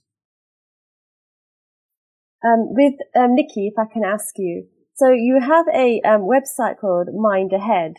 [2.45, 6.79] Um, with um, Nikki, if I can ask you, so you have a um, website
[6.79, 7.95] called Mind Ahead.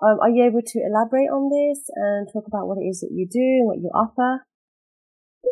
[0.00, 3.10] Um, are you able to elaborate on this and talk about what it is that
[3.10, 4.46] you do and what you offer?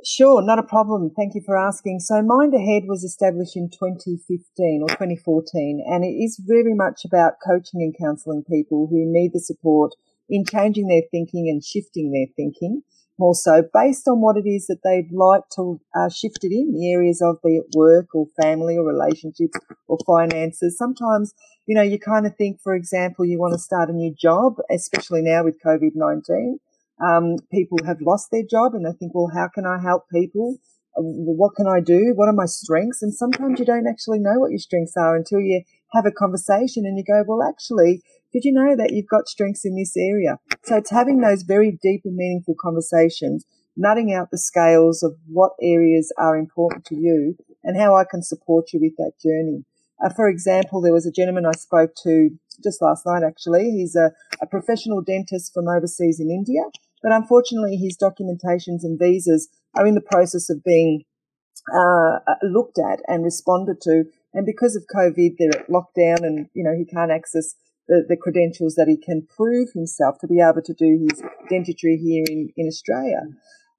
[0.05, 1.11] Sure, not a problem.
[1.11, 2.01] Thank you for asking.
[2.01, 7.35] So Mind Ahead was established in 2015 or 2014 and it is very much about
[7.45, 9.93] coaching and counselling people who need the support
[10.29, 12.83] in changing their thinking and shifting their thinking
[13.19, 16.73] more so based on what it is that they'd like to uh, shift it in
[16.73, 20.77] the areas of be work or family or relationships or finances.
[20.77, 21.33] Sometimes,
[21.67, 24.57] you know, you kind of think, for example, you want to start a new job,
[24.71, 26.59] especially now with COVID-19.
[27.05, 30.57] Um, people have lost their job and they think, well, how can I help people?
[30.97, 32.13] Uh, what can I do?
[32.15, 33.03] What are my strengths?
[33.03, 36.85] And sometimes you don't actually know what your strengths are until you have a conversation
[36.87, 40.39] and you go, well, actually, did you know that you've got strengths in this area?
[40.65, 43.45] So it's having those very deep and meaningful conversations,
[43.77, 48.23] nutting out the scales of what areas are important to you and how I can
[48.23, 49.65] support you with that journey.
[50.05, 52.31] Uh, for example, there was a gentleman I spoke to
[52.63, 53.71] just last night, actually.
[53.71, 56.63] He's a, a professional dentist from overseas in India,
[57.03, 61.05] but unfortunately his documentations and visas are in the process of being
[61.75, 64.05] uh, looked at and responded to.
[64.35, 67.55] And because of COVID, they're locked down and, you know, he can't access
[67.89, 71.97] the, the credentials that he can prove himself to be able to do his dentistry
[71.97, 73.21] here in, in Australia.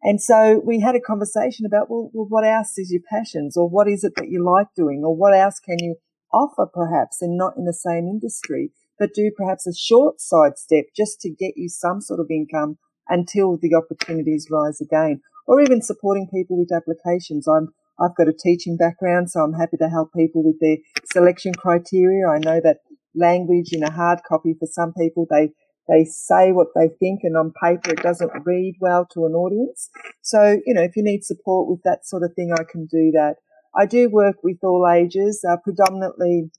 [0.04, 3.68] And so we had a conversation about, well, well, what else is your passions or
[3.68, 5.96] what is it that you like doing or what else can you
[6.34, 11.20] offer perhaps and not in the same industry, but do perhaps a short sidestep just
[11.22, 12.78] to get you some sort of income
[13.10, 17.48] until the opportunities rise again or even supporting people with applications.
[17.48, 20.78] I'm, I've got a teaching background, so I'm happy to help people with their
[21.12, 22.28] selection criteria.
[22.28, 22.80] I know that
[23.16, 25.26] language in a hard copy for some people.
[25.30, 25.50] They
[25.88, 29.90] they say what they think and on paper it doesn't read well to an audience.
[30.22, 33.12] So, you know, if you need support with that sort of thing, I can do
[33.14, 33.36] that.
[33.74, 36.52] I do work with all ages, uh, predominantly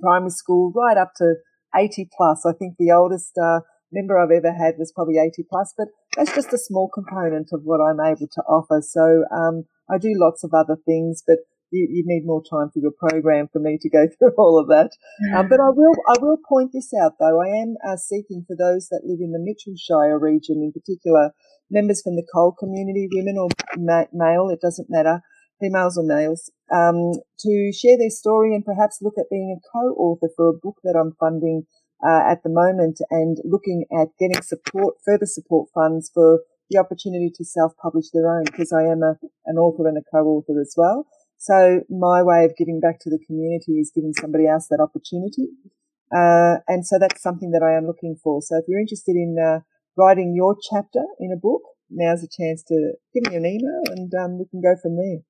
[0.00, 1.34] primary school, right up to
[1.76, 2.44] 80 plus.
[2.44, 3.60] I think the oldest uh,
[3.92, 7.62] member I've ever had was probably 80 plus, but that's just a small component of
[7.62, 8.82] what I'm able to offer.
[8.82, 11.38] So um, I do lots of other things, but
[11.70, 14.68] you, you need more time for your program for me to go through all of
[14.68, 14.90] that.
[15.34, 17.40] Um, but I will, I will point this out though.
[17.40, 21.30] I am uh, seeking for those that live in the Mitchell Shire region, in particular,
[21.70, 25.20] members from the coal community, women or ma- male, it doesn't matter,
[25.60, 30.28] females or males, um, to share their story and perhaps look at being a co-author
[30.36, 31.66] for a book that I'm funding
[32.04, 36.40] uh, at the moment and looking at getting support, further support funds for
[36.70, 40.60] the opportunity to self-publish their own because I am a, an author and a co-author
[40.60, 41.06] as well.
[41.38, 45.48] So my way of giving back to the community is giving somebody else that opportunity.
[46.14, 48.40] Uh, and so that's something that I am looking for.
[48.42, 49.60] So if you're interested in uh,
[49.96, 54.12] writing your chapter in a book, now's a chance to give me an email and
[54.14, 55.22] um, we can go from there.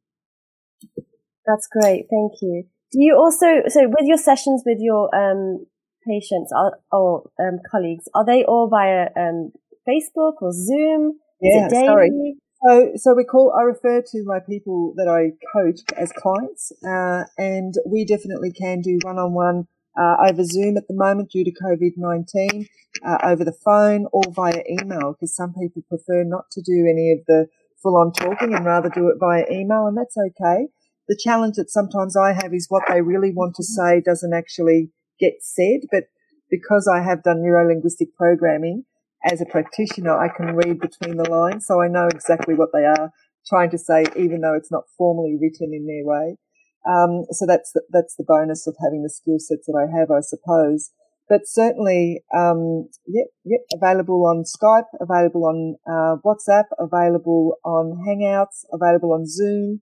[1.47, 2.07] That's great.
[2.11, 2.65] Thank you.
[2.93, 5.67] Do you also, so with your sessions with your um,
[6.07, 9.53] patients or, or um, colleagues, are they all via um,
[9.89, 11.19] Facebook or Zoom?
[11.41, 12.11] Yeah, sorry.
[12.67, 17.25] So, so we call, I refer to my people that I coach as clients, uh,
[17.37, 19.67] and we definitely can do one-on-one
[19.99, 22.67] uh, over Zoom at the moment due to COVID-19,
[23.05, 27.13] uh, over the phone or via email because some people prefer not to do any
[27.13, 27.47] of the
[27.83, 30.69] full on talking and rather do it via email and that's okay.
[31.09, 34.91] The challenge that sometimes I have is what they really want to say doesn't actually
[35.19, 36.05] get said, but
[36.51, 38.85] because I have done neurolinguistic programming
[39.25, 41.67] as a practitioner, I can read between the lines.
[41.67, 43.11] So I know exactly what they are
[43.47, 46.37] trying to say, even though it's not formally written in their way.
[46.89, 50.11] Um, so that's the, that's the bonus of having the skill sets that I have,
[50.11, 50.91] I suppose.
[51.29, 58.65] But certainly, um, yeah, yeah, available on Skype, available on uh, WhatsApp, available on Hangouts,
[58.73, 59.81] available on Zoom,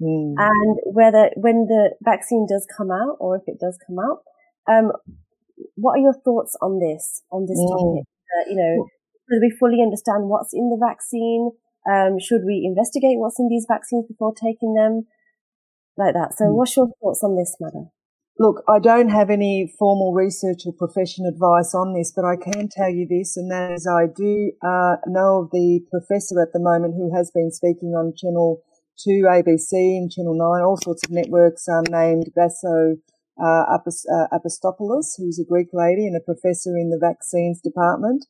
[0.01, 0.35] Mm.
[0.37, 4.23] And whether, when the vaccine does come out or if it does come out,
[4.67, 4.91] um,
[5.75, 7.69] what are your thoughts on this, on this mm.
[7.69, 8.03] topic?
[8.03, 8.87] Uh, you know,
[9.30, 11.51] should we fully understand what's in the vaccine?
[11.89, 15.07] Um, should we investigate what's in these vaccines before taking them?
[15.97, 16.34] Like that.
[16.38, 16.55] So mm.
[16.55, 17.91] what's your thoughts on this matter?
[18.39, 22.69] Look, I don't have any formal research or profession advice on this, but I can
[22.69, 26.63] tell you this, and that is I do uh, know of the professor at the
[26.63, 28.63] moment who has been speaking on Channel
[29.03, 32.95] 2 ABC and Channel 9, all sorts of networks um, named Vasso
[33.43, 38.25] uh, uh, Apostolopoulos, who's a Greek lady and a professor in the vaccines department.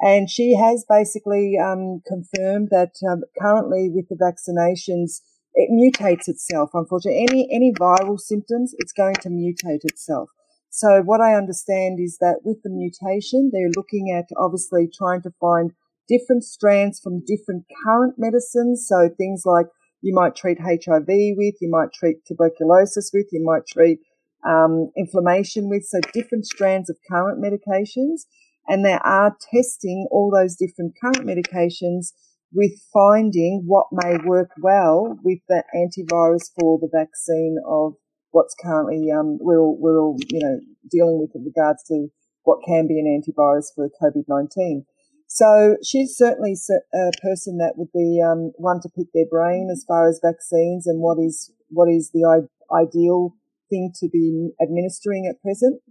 [0.00, 5.20] And she has basically um, confirmed that um, currently with the vaccinations,
[5.54, 6.70] it mutates itself.
[6.72, 10.30] Unfortunately, any any viral symptoms, it's going to mutate itself.
[10.70, 15.32] So what I understand is that with the mutation, they're looking at obviously trying to
[15.40, 15.72] find
[16.08, 18.86] different strands from different current medicines.
[18.88, 19.66] So things like
[20.00, 23.98] you might treat HIV with, you might treat tuberculosis with, you might treat
[24.46, 25.84] um, inflammation with.
[25.84, 28.22] So different strands of current medications,
[28.68, 32.12] and they are testing all those different current medications
[32.52, 37.94] with finding what may work well with the antivirus for the vaccine of
[38.30, 40.60] what's currently um, we're all, we're all you know
[40.90, 42.08] dealing with in regards to
[42.44, 44.84] what can be an antivirus for COVID nineteen.
[45.30, 46.54] So she's certainly
[46.94, 50.86] a person that would be um, one to pick their brain as far as vaccines
[50.86, 53.34] and what is what is the ideal
[53.68, 55.82] thing to be administering at present.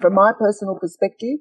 [0.00, 1.38] From my personal perspective,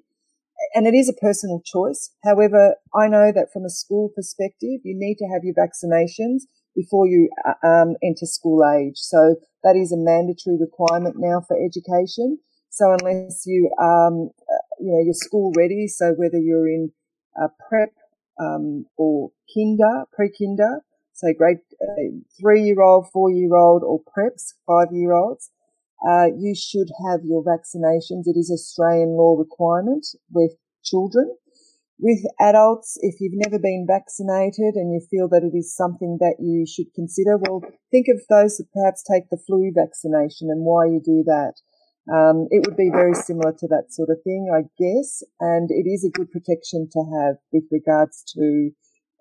[0.73, 2.11] and it is a personal choice.
[2.23, 6.43] However, I know that from a school perspective, you need to have your vaccinations
[6.75, 8.97] before you uh, um, enter school age.
[8.97, 12.39] So that is a mandatory requirement now for education.
[12.69, 16.91] So unless you, um, uh, you know, you're school ready, so whether you're in
[17.41, 17.93] uh, prep
[18.39, 20.81] um, or kinder, pre-kinder,
[21.13, 25.49] so grade uh, three-year-old, four-year-old, or preps, five-year-olds,
[26.05, 28.27] uh, you should have your vaccinations.
[28.27, 30.51] It is Australian law requirement with
[30.83, 31.35] children.
[31.99, 36.37] With adults, if you've never been vaccinated and you feel that it is something that
[36.37, 40.85] you should consider, well, think of those that perhaps take the flu vaccination and why
[40.85, 41.53] you do that.
[42.07, 45.89] Um, it would be very similar to that sort of thing, I guess, and it
[45.89, 48.69] is a good protection to have with regards to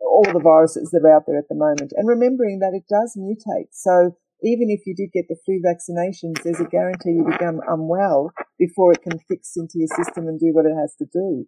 [0.01, 1.93] all the viruses that are out there at the moment.
[1.97, 3.73] And remembering that it does mutate.
[3.73, 4.17] So
[4.47, 8.93] even if you did get the flu vaccinations, there's a guarantee you become unwell before
[8.93, 11.47] it can fix into your system and do what it has to do.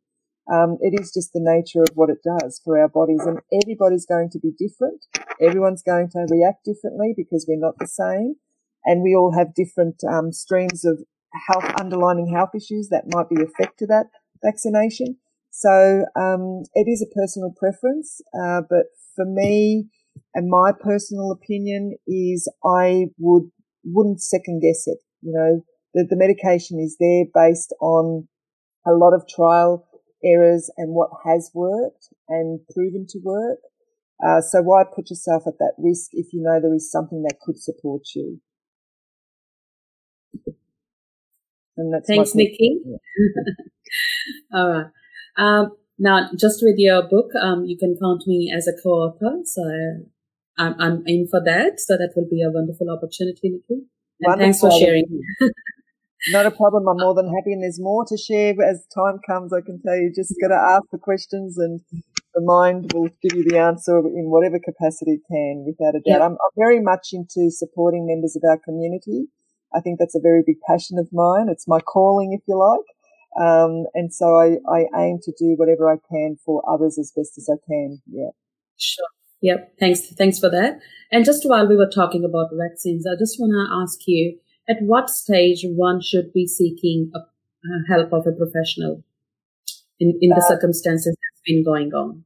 [0.50, 4.06] Um, it is just the nature of what it does for our bodies, and everybody's
[4.06, 5.04] going to be different.
[5.40, 8.36] Everyone's going to react differently because we're not the same,
[8.84, 11.04] and we all have different um, streams of
[11.46, 14.06] health, underlying health issues that might be effect to that
[14.42, 15.16] vaccination.
[15.50, 19.88] So um, it is a personal preference, uh, but for me,
[20.34, 23.50] and my personal opinion is I would
[23.84, 24.98] wouldn't second guess it.
[25.22, 25.62] You know,
[25.94, 28.28] the, the medication is there based on
[28.86, 29.86] a lot of trial
[30.24, 33.58] errors and what has worked and proven to work.
[34.24, 37.38] Uh, so why put yourself at that risk if you know there is something that
[37.40, 38.40] could support you?
[41.76, 42.80] And that's Thanks, Nikki.
[44.52, 44.86] All right.
[45.36, 49.42] Um, now, just with your book, um, you can count me as a co-author.
[49.44, 49.62] So
[50.56, 51.80] I'm, I'm in for that.
[51.80, 53.82] So that will be a wonderful opportunity, Nikki.
[54.20, 54.44] And wonderful.
[54.44, 55.04] thanks for sharing.
[56.30, 56.88] Not a problem.
[56.88, 59.52] I'm more than happy, and there's more to share as time comes.
[59.52, 61.80] I can tell you, just got to ask the questions, and
[62.34, 66.22] the mind will give you the answer in whatever capacity it can, without a doubt.
[66.22, 69.26] I'm, I'm very much into supporting members of our community.
[69.74, 71.46] I think that's a very big passion of mine.
[71.48, 72.97] It's my calling, if you like.
[73.38, 77.38] Um, and so I, I aim to do whatever I can for others as best
[77.38, 78.02] as I can.
[78.10, 78.30] Yeah.
[78.76, 79.06] Sure.
[79.42, 79.74] Yep.
[79.78, 80.00] Thanks.
[80.14, 80.80] Thanks for that.
[81.12, 84.78] And just while we were talking about vaccines, I just want to ask you at
[84.80, 89.04] what stage one should be seeking a, uh, help of a professional
[90.00, 92.24] in, in the uh, circumstances that's been going on?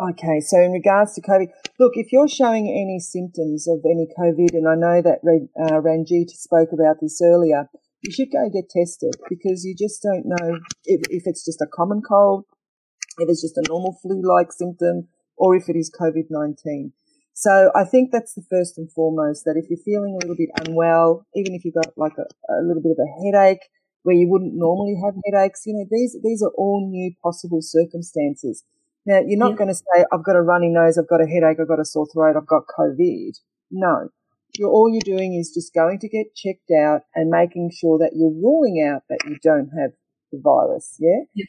[0.00, 1.48] Okay, so in regards to COVID,
[1.78, 5.20] look, if you're showing any symptoms of any COVID, and I know that
[5.60, 7.68] uh, Ranjit spoke about this earlier,
[8.02, 11.66] you should go get tested because you just don't know if, if it's just a
[11.66, 12.44] common cold,
[13.18, 16.92] if it's just a normal flu-like symptom, or if it is COVID-19.
[17.32, 20.50] So I think that's the first and foremost that if you're feeling a little bit
[20.66, 23.64] unwell, even if you've got like a, a little bit of a headache
[24.02, 28.64] where you wouldn't normally have headaches, you know, these, these are all new possible circumstances.
[29.06, 29.56] Now, you're not yeah.
[29.56, 31.84] going to say, I've got a runny nose, I've got a headache, I've got a
[31.84, 33.32] sore throat, I've got COVID.
[33.70, 34.08] No.
[34.58, 38.12] You're, all you're doing is just going to get checked out and making sure that
[38.14, 39.92] you're ruling out that you don't have
[40.32, 40.96] the virus.
[40.98, 41.24] Yeah?
[41.34, 41.46] yeah.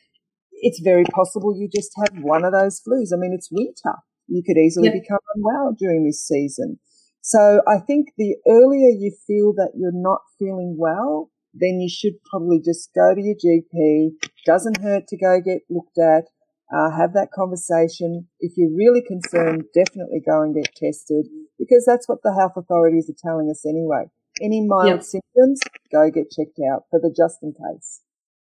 [0.53, 3.13] It's very possible you just have one of those flus.
[3.13, 3.97] I mean, it's winter.
[4.27, 4.99] You could easily yeah.
[5.01, 6.79] become unwell during this season.
[7.21, 12.13] So I think the earlier you feel that you're not feeling well, then you should
[12.29, 14.11] probably just go to your GP.
[14.45, 16.25] Doesn't hurt to go get looked at.
[16.73, 18.27] Uh, have that conversation.
[18.39, 21.27] If you're really concerned, definitely go and get tested
[21.61, 24.05] because that's what the health authorities are telling us anyway.
[24.41, 25.03] Any mild yep.
[25.03, 28.01] symptoms, go get checked out for the just in case.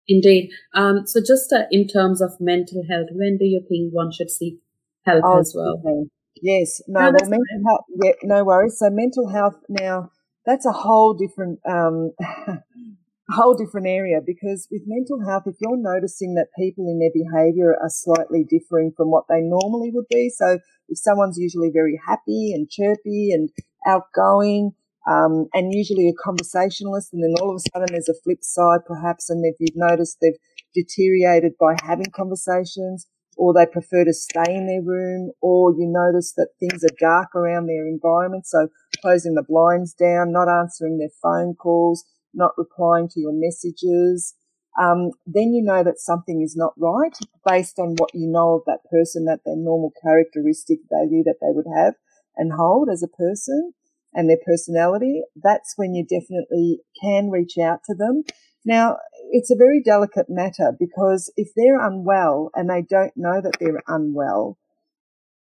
[0.08, 0.52] Indeed.
[0.74, 4.30] Um, so just uh, in terms of mental health, when do you think one should
[4.30, 4.60] seek
[5.06, 5.82] help oh, as well?
[5.86, 6.10] Okay.
[6.42, 6.82] Yes.
[6.88, 8.78] No, no well, mental health, yeah, no worries.
[8.78, 10.12] So mental health now,
[10.46, 12.12] that's a whole different, um,
[13.30, 17.76] whole different area because with mental health, if you're noticing that people in their behavior
[17.82, 20.30] are slightly differing from what they normally would be.
[20.30, 20.60] So
[20.90, 23.50] if someone's usually very happy and chirpy and
[23.86, 24.72] outgoing,
[25.10, 28.82] um, and usually a conversationalist, and then all of a sudden there's a flip side
[28.86, 30.34] perhaps, and if you've noticed they've
[30.76, 33.08] deteriorated by having conversations,
[33.38, 37.36] or they prefer to stay in their room, or you notice that things are dark
[37.36, 38.68] around their environment, so
[39.02, 44.34] closing the blinds down, not answering their phone calls, not replying to your messages,
[44.78, 48.62] um, then you know that something is not right based on what you know of
[48.68, 51.96] that person, that their normal characteristic value that they would have
[52.36, 53.74] and hold as a person
[54.14, 55.22] and their personality.
[55.36, 58.24] That's when you definitely can reach out to them.
[58.66, 58.98] Now,
[59.32, 63.82] it's a very delicate matter because if they're unwell and they don't know that they're
[63.88, 64.58] unwell,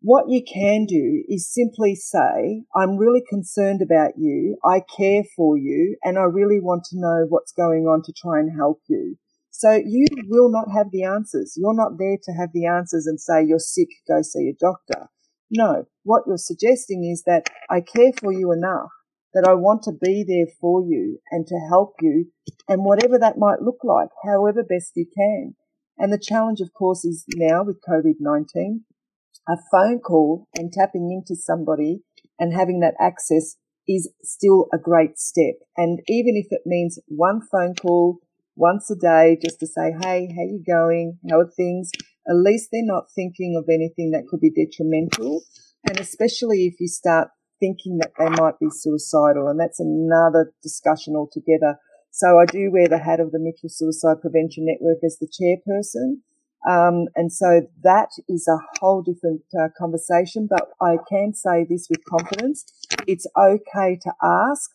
[0.01, 4.57] what you can do is simply say, I'm really concerned about you.
[4.65, 8.39] I care for you and I really want to know what's going on to try
[8.39, 9.17] and help you.
[9.51, 11.55] So you will not have the answers.
[11.57, 15.09] You're not there to have the answers and say you're sick, go see a doctor.
[15.51, 18.91] No, what you're suggesting is that I care for you enough
[19.33, 22.27] that I want to be there for you and to help you
[22.69, 25.57] and whatever that might look like, however best you can.
[25.99, 28.81] And the challenge, of course, is now with COVID-19
[29.49, 32.03] a phone call and tapping into somebody
[32.39, 33.57] and having that access
[33.89, 35.55] is still a great step.
[35.77, 38.19] And even if it means one phone call
[38.57, 41.19] once a day just to say, Hey, how you going?
[41.31, 41.91] How are things?
[42.29, 45.43] At least they're not thinking of anything that could be detrimental.
[45.89, 47.29] And especially if you start
[47.61, 49.49] thinking that they might be suicidal.
[49.49, 51.79] And that's another discussion altogether.
[52.11, 56.23] So I do wear the hat of the Mitchell Suicide Prevention Network as the chairperson.
[56.69, 61.87] Um, and so that is a whole different uh, conversation, but I can say this
[61.89, 62.65] with confidence.
[63.07, 64.71] It's okay to ask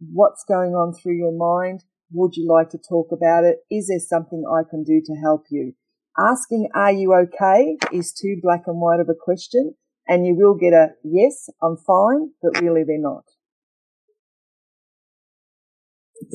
[0.00, 1.84] what's going on through your mind.
[2.12, 3.58] Would you like to talk about it?
[3.70, 5.74] Is there something I can do to help you?
[6.18, 9.74] Asking, are you okay is too black and white of a question
[10.06, 13.24] and you will get a yes, I'm fine, but really they're not.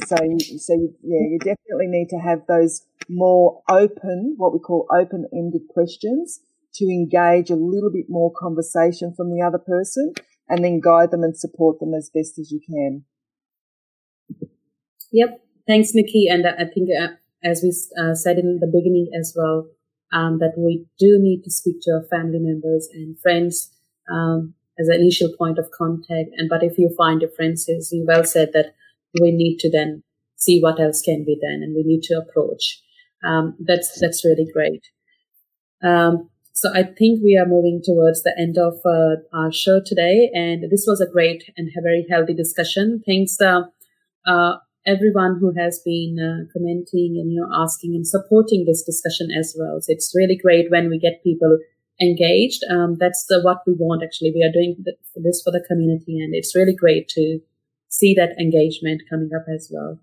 [0.08, 4.60] So, you, so you, yeah, you definitely need to have those more open, what we
[4.60, 6.40] call open-ended questions
[6.76, 10.14] to engage a little bit more conversation from the other person
[10.50, 13.04] and then guide them and support them as best as you can.
[15.12, 15.42] Yep.
[15.68, 16.28] Thanks, Nikki.
[16.28, 17.10] And I think, uh,
[17.44, 17.70] as we
[18.02, 19.68] uh, said in the beginning as well,
[20.12, 23.72] um, that we do need to speak to our family members and friends
[24.12, 26.30] um, as an initial point of contact.
[26.38, 28.74] And but if you find differences, you well said that
[29.22, 30.04] we need to then
[30.36, 32.82] see what else can be done, and we need to approach.
[33.24, 34.84] Um, that's that's really great.
[35.84, 40.30] Um, so I think we are moving towards the end of uh, our show today,
[40.34, 43.02] and this was a great and a very healthy discussion.
[43.06, 43.64] Thanks, uh,
[44.28, 49.30] uh, everyone who has been uh, commenting and you know asking and supporting this discussion
[49.32, 49.80] as well.
[49.82, 51.58] So it's really great when we get people
[52.02, 52.64] engaged.
[52.70, 54.32] Um, that's the, what we want actually.
[54.36, 54.78] We are doing
[55.16, 57.40] this for the community, and it's really great to
[58.00, 60.00] see that engagement coming up as well.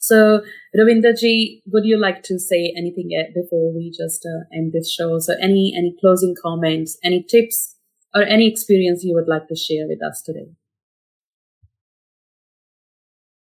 [0.00, 0.42] So,
[0.76, 5.18] Ravinderji, would you like to say anything before we just uh, end this show?
[5.20, 7.76] So, any any closing comments, any tips,
[8.14, 10.48] or any experience you would like to share with us today?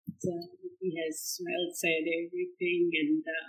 [0.09, 0.47] Uh,
[0.81, 3.49] he has well said everything, and uh,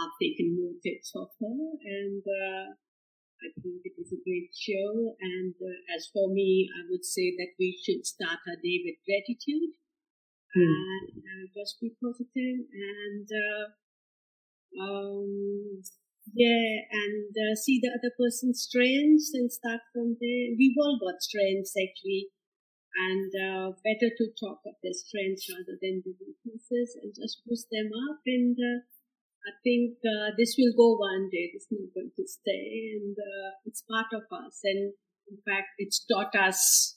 [0.00, 2.74] I've taken notice of her, and uh,
[3.44, 5.16] I think it was a great show.
[5.20, 9.04] And uh, as for me, I would say that we should start our day with
[9.04, 9.76] gratitude
[10.54, 13.66] and uh, just be positive and uh,
[14.80, 15.82] um,
[16.32, 20.56] yeah, and uh, see the other person's strengths and start from there.
[20.56, 22.32] We've all got strengths actually,
[22.96, 27.68] and uh, better to talk of their strengths rather than the weaknesses and just boost
[27.70, 28.20] them up.
[28.26, 28.84] And uh,
[29.44, 31.52] I think uh, this will go one day.
[31.52, 33.16] This is not going to stay, and
[33.66, 34.60] it's part of us.
[34.64, 34.94] And
[35.28, 36.96] in fact, it's taught us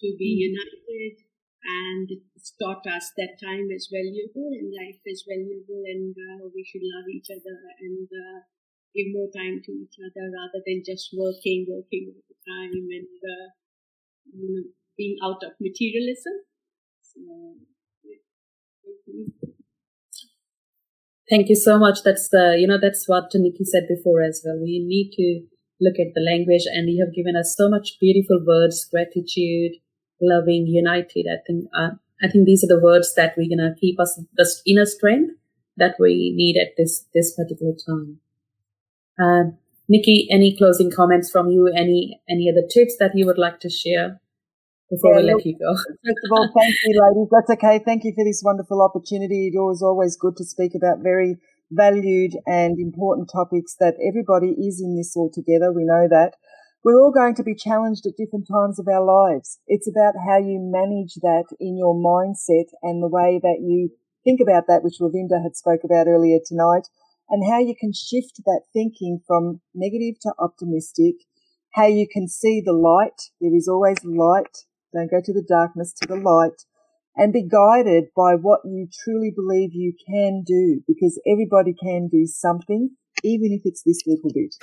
[0.00, 0.54] to be mm.
[0.54, 1.28] united
[1.64, 6.62] and it's taught us that time is valuable and life is valuable and uh, we
[6.62, 8.38] should love each other and uh,
[8.94, 13.10] give more time to each other rather than just working, working all the time and
[13.20, 13.46] uh,
[14.32, 14.64] you know,
[14.96, 16.46] being out of materialism.
[17.02, 17.20] So,
[18.06, 19.52] yeah.
[21.30, 22.02] Thank you so much.
[22.04, 24.58] That's the, you know, that's what Nikki said before as well.
[24.58, 25.46] We need to
[25.80, 29.72] look at the language and you have given us so much beautiful words, gratitude,
[30.20, 31.26] loving, united.
[31.30, 31.90] I think uh,
[32.22, 35.34] I think these are the words that we're gonna keep us the inner strength
[35.76, 38.18] that we need at this this particular time.
[39.20, 39.52] Uh,
[39.88, 41.70] Nikki, any closing comments from you?
[41.76, 44.20] Any any other tips that you would like to share
[44.90, 45.72] before yeah, we let you go?
[46.04, 47.28] First of all, thank you, ladies.
[47.30, 47.80] That's okay.
[47.84, 49.48] Thank you for this wonderful opportunity.
[49.52, 51.36] It was always good to speak about very
[51.70, 55.72] valued and important topics that everybody is in this all together.
[55.72, 56.32] We know that.
[56.84, 59.58] We're all going to be challenged at different times of our lives.
[59.66, 63.90] It's about how you manage that in your mindset and the way that you
[64.24, 66.88] think about that, which Ravinda had spoke about earlier tonight,
[67.28, 71.16] and how you can shift that thinking from negative to optimistic,
[71.74, 73.34] how you can see the light.
[73.40, 74.64] There is always light.
[74.92, 76.64] Don't go to the darkness, to the light
[77.18, 82.24] and be guided by what you truly believe you can do because everybody can do
[82.26, 82.90] something,
[83.24, 84.54] even if it's this little bit.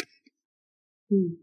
[1.12, 1.36] Hmm.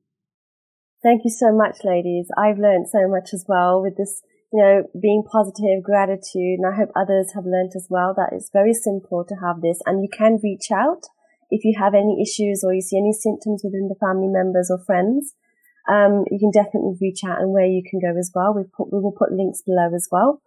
[1.03, 2.28] Thank you so much, ladies.
[2.39, 4.22] I've learned so much as well with this,
[4.53, 8.51] you know, being positive, gratitude, and I hope others have learned as well that it's
[8.51, 11.05] very simple to have this and you can reach out
[11.51, 14.78] if you have any issues or you see any symptoms within the family members or
[14.87, 15.35] friends.
[15.91, 18.55] Um, you can definitely reach out and where you can go as well.
[18.55, 20.41] We've put, we will put links below as well.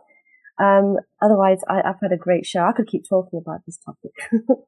[0.57, 2.61] Um, otherwise, I, I've had a great show.
[2.61, 4.13] I could keep talking about this topic.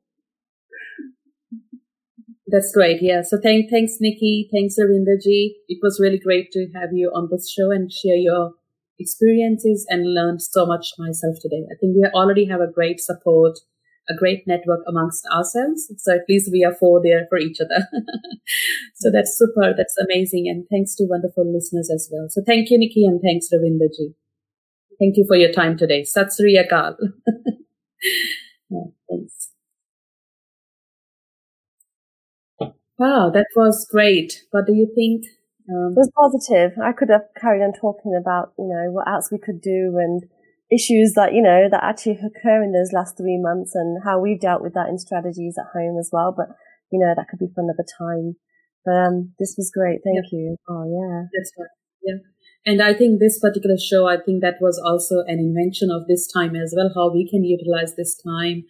[2.48, 3.00] That's great.
[3.02, 3.22] Yeah.
[3.24, 4.50] So thank, thanks, Nikki.
[4.54, 5.52] Thanks, Ravinderji.
[5.68, 8.52] It was really great to have you on this show and share your
[9.00, 11.64] experiences and learned so much myself today.
[11.70, 13.60] I think we already have a great support,
[14.10, 15.92] a great network amongst ourselves.
[15.98, 17.88] So at least we are four there for each other.
[18.96, 19.74] so that's super.
[19.76, 20.48] That's amazing.
[20.48, 22.28] And thanks to wonderful listeners as well.
[22.30, 24.14] So thank you, Nikki, and thanks, Ravinderji.
[25.00, 26.04] Thank you for your time today.
[26.04, 26.96] Sat Sri Akal.
[28.70, 28.80] yeah,
[29.10, 29.50] thanks.
[32.98, 34.42] Wow, that was great.
[34.52, 35.26] What do you think?
[35.70, 36.80] Um, it was positive.
[36.84, 40.24] I could have carried on talking about, you know, what else we could do and
[40.72, 44.40] issues that, you know, that actually occur in those last three months and how we've
[44.40, 46.34] dealt with that in strategies at home as well.
[46.36, 46.48] But,
[46.92, 48.36] you know, that could be for another time.
[48.86, 50.00] But, um, this was great.
[50.04, 50.32] Thank yep.
[50.32, 50.58] you.
[50.68, 51.28] Oh, yeah.
[51.34, 51.70] That's right.
[52.04, 52.20] Yeah.
[52.66, 56.28] And I think this particular show, I think that was also an invention of this
[56.32, 58.66] time as well, how we can utilize this time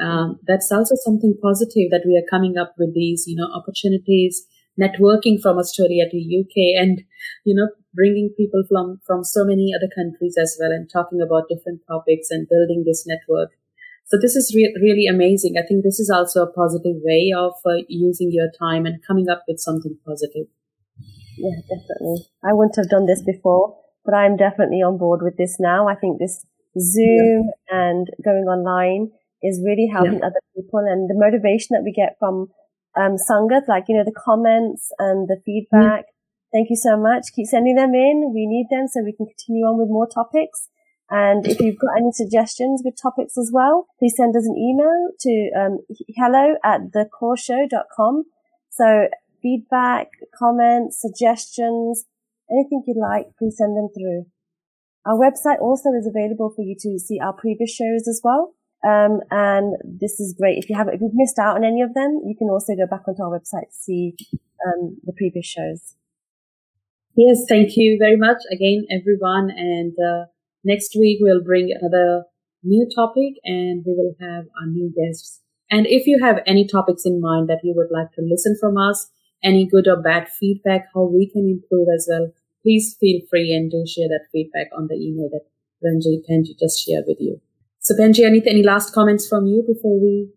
[0.00, 4.46] um, that's also something positive that we are coming up with these, you know, opportunities,
[4.80, 7.02] networking from Australia to UK and,
[7.44, 11.48] you know, bringing people from, from so many other countries as well and talking about
[11.48, 13.50] different topics and building this network.
[14.06, 15.54] So this is re- really amazing.
[15.56, 19.28] I think this is also a positive way of uh, using your time and coming
[19.28, 20.46] up with something positive.
[21.38, 22.26] Yeah, definitely.
[22.44, 25.88] I wouldn't have done this before, but I'm definitely on board with this now.
[25.88, 26.44] I think this
[26.78, 27.88] Zoom yeah.
[27.88, 29.12] and going online
[29.42, 30.26] is really helping yeah.
[30.26, 32.48] other people and the motivation that we get from
[32.96, 36.04] um, Sangat, like, you know, the comments and the feedback.
[36.52, 37.32] Thank you so much.
[37.34, 38.32] Keep sending them in.
[38.34, 40.68] We need them so we can continue on with more topics.
[41.08, 45.10] And if you've got any suggestions with topics as well, please send us an email
[45.20, 45.78] to um,
[46.16, 48.24] hello at thekaurshow.com.
[48.70, 49.08] So
[49.42, 52.04] feedback, comments, suggestions,
[52.50, 54.26] anything you'd like, please send them through.
[55.04, 58.54] Our website also is available for you to see our previous shows as well.
[58.84, 60.58] Um, and this is great.
[60.58, 62.86] If you have, if you've missed out on any of them, you can also go
[62.86, 64.14] back onto our website to see
[64.66, 65.94] um, the previous shows.
[67.14, 69.50] Yes, thank you very much again, everyone.
[69.50, 70.26] And uh,
[70.64, 72.24] next week we'll bring another
[72.62, 75.40] new topic, and we will have our new guests.
[75.70, 78.76] And if you have any topics in mind that you would like to listen from
[78.76, 79.10] us,
[79.42, 82.30] any good or bad feedback, how we can improve as well,
[82.62, 85.46] please feel free and do share that feedback on the email that
[85.84, 87.40] Penji Penji just shared with you.
[87.80, 90.30] So Penji, any, any last comments from you before we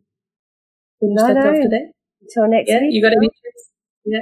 [0.99, 1.49] finish no, that no.
[1.49, 1.91] off today?
[2.21, 2.93] Until next yeah, week.
[2.93, 3.69] You got any tips?
[4.05, 4.21] Yeah.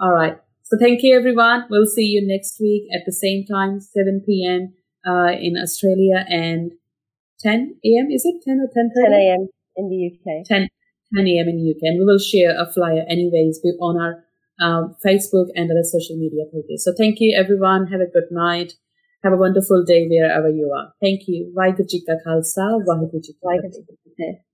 [0.00, 0.38] All right.
[0.74, 1.66] So thank you everyone.
[1.70, 4.74] We'll see you next week at the same time, 7 p.m.
[5.06, 6.72] Uh, in Australia and
[7.38, 8.10] 10 a.m.
[8.10, 9.46] Is it 10 or 10 10 a.m.
[9.76, 10.44] in the UK.
[10.44, 10.66] 10,
[11.14, 11.48] 10 a.m.
[11.48, 11.82] in the UK.
[11.82, 14.24] And we will share a flyer anyways on our
[14.58, 16.82] um, Facebook and other social media pages.
[16.82, 17.86] So thank you everyone.
[17.86, 18.72] Have a good night.
[19.22, 20.92] Have a wonderful day wherever you are.
[21.00, 21.54] Thank you.
[21.56, 24.53] Vaheguru Ji Ka Khalsa, Vaheguru Ji Ki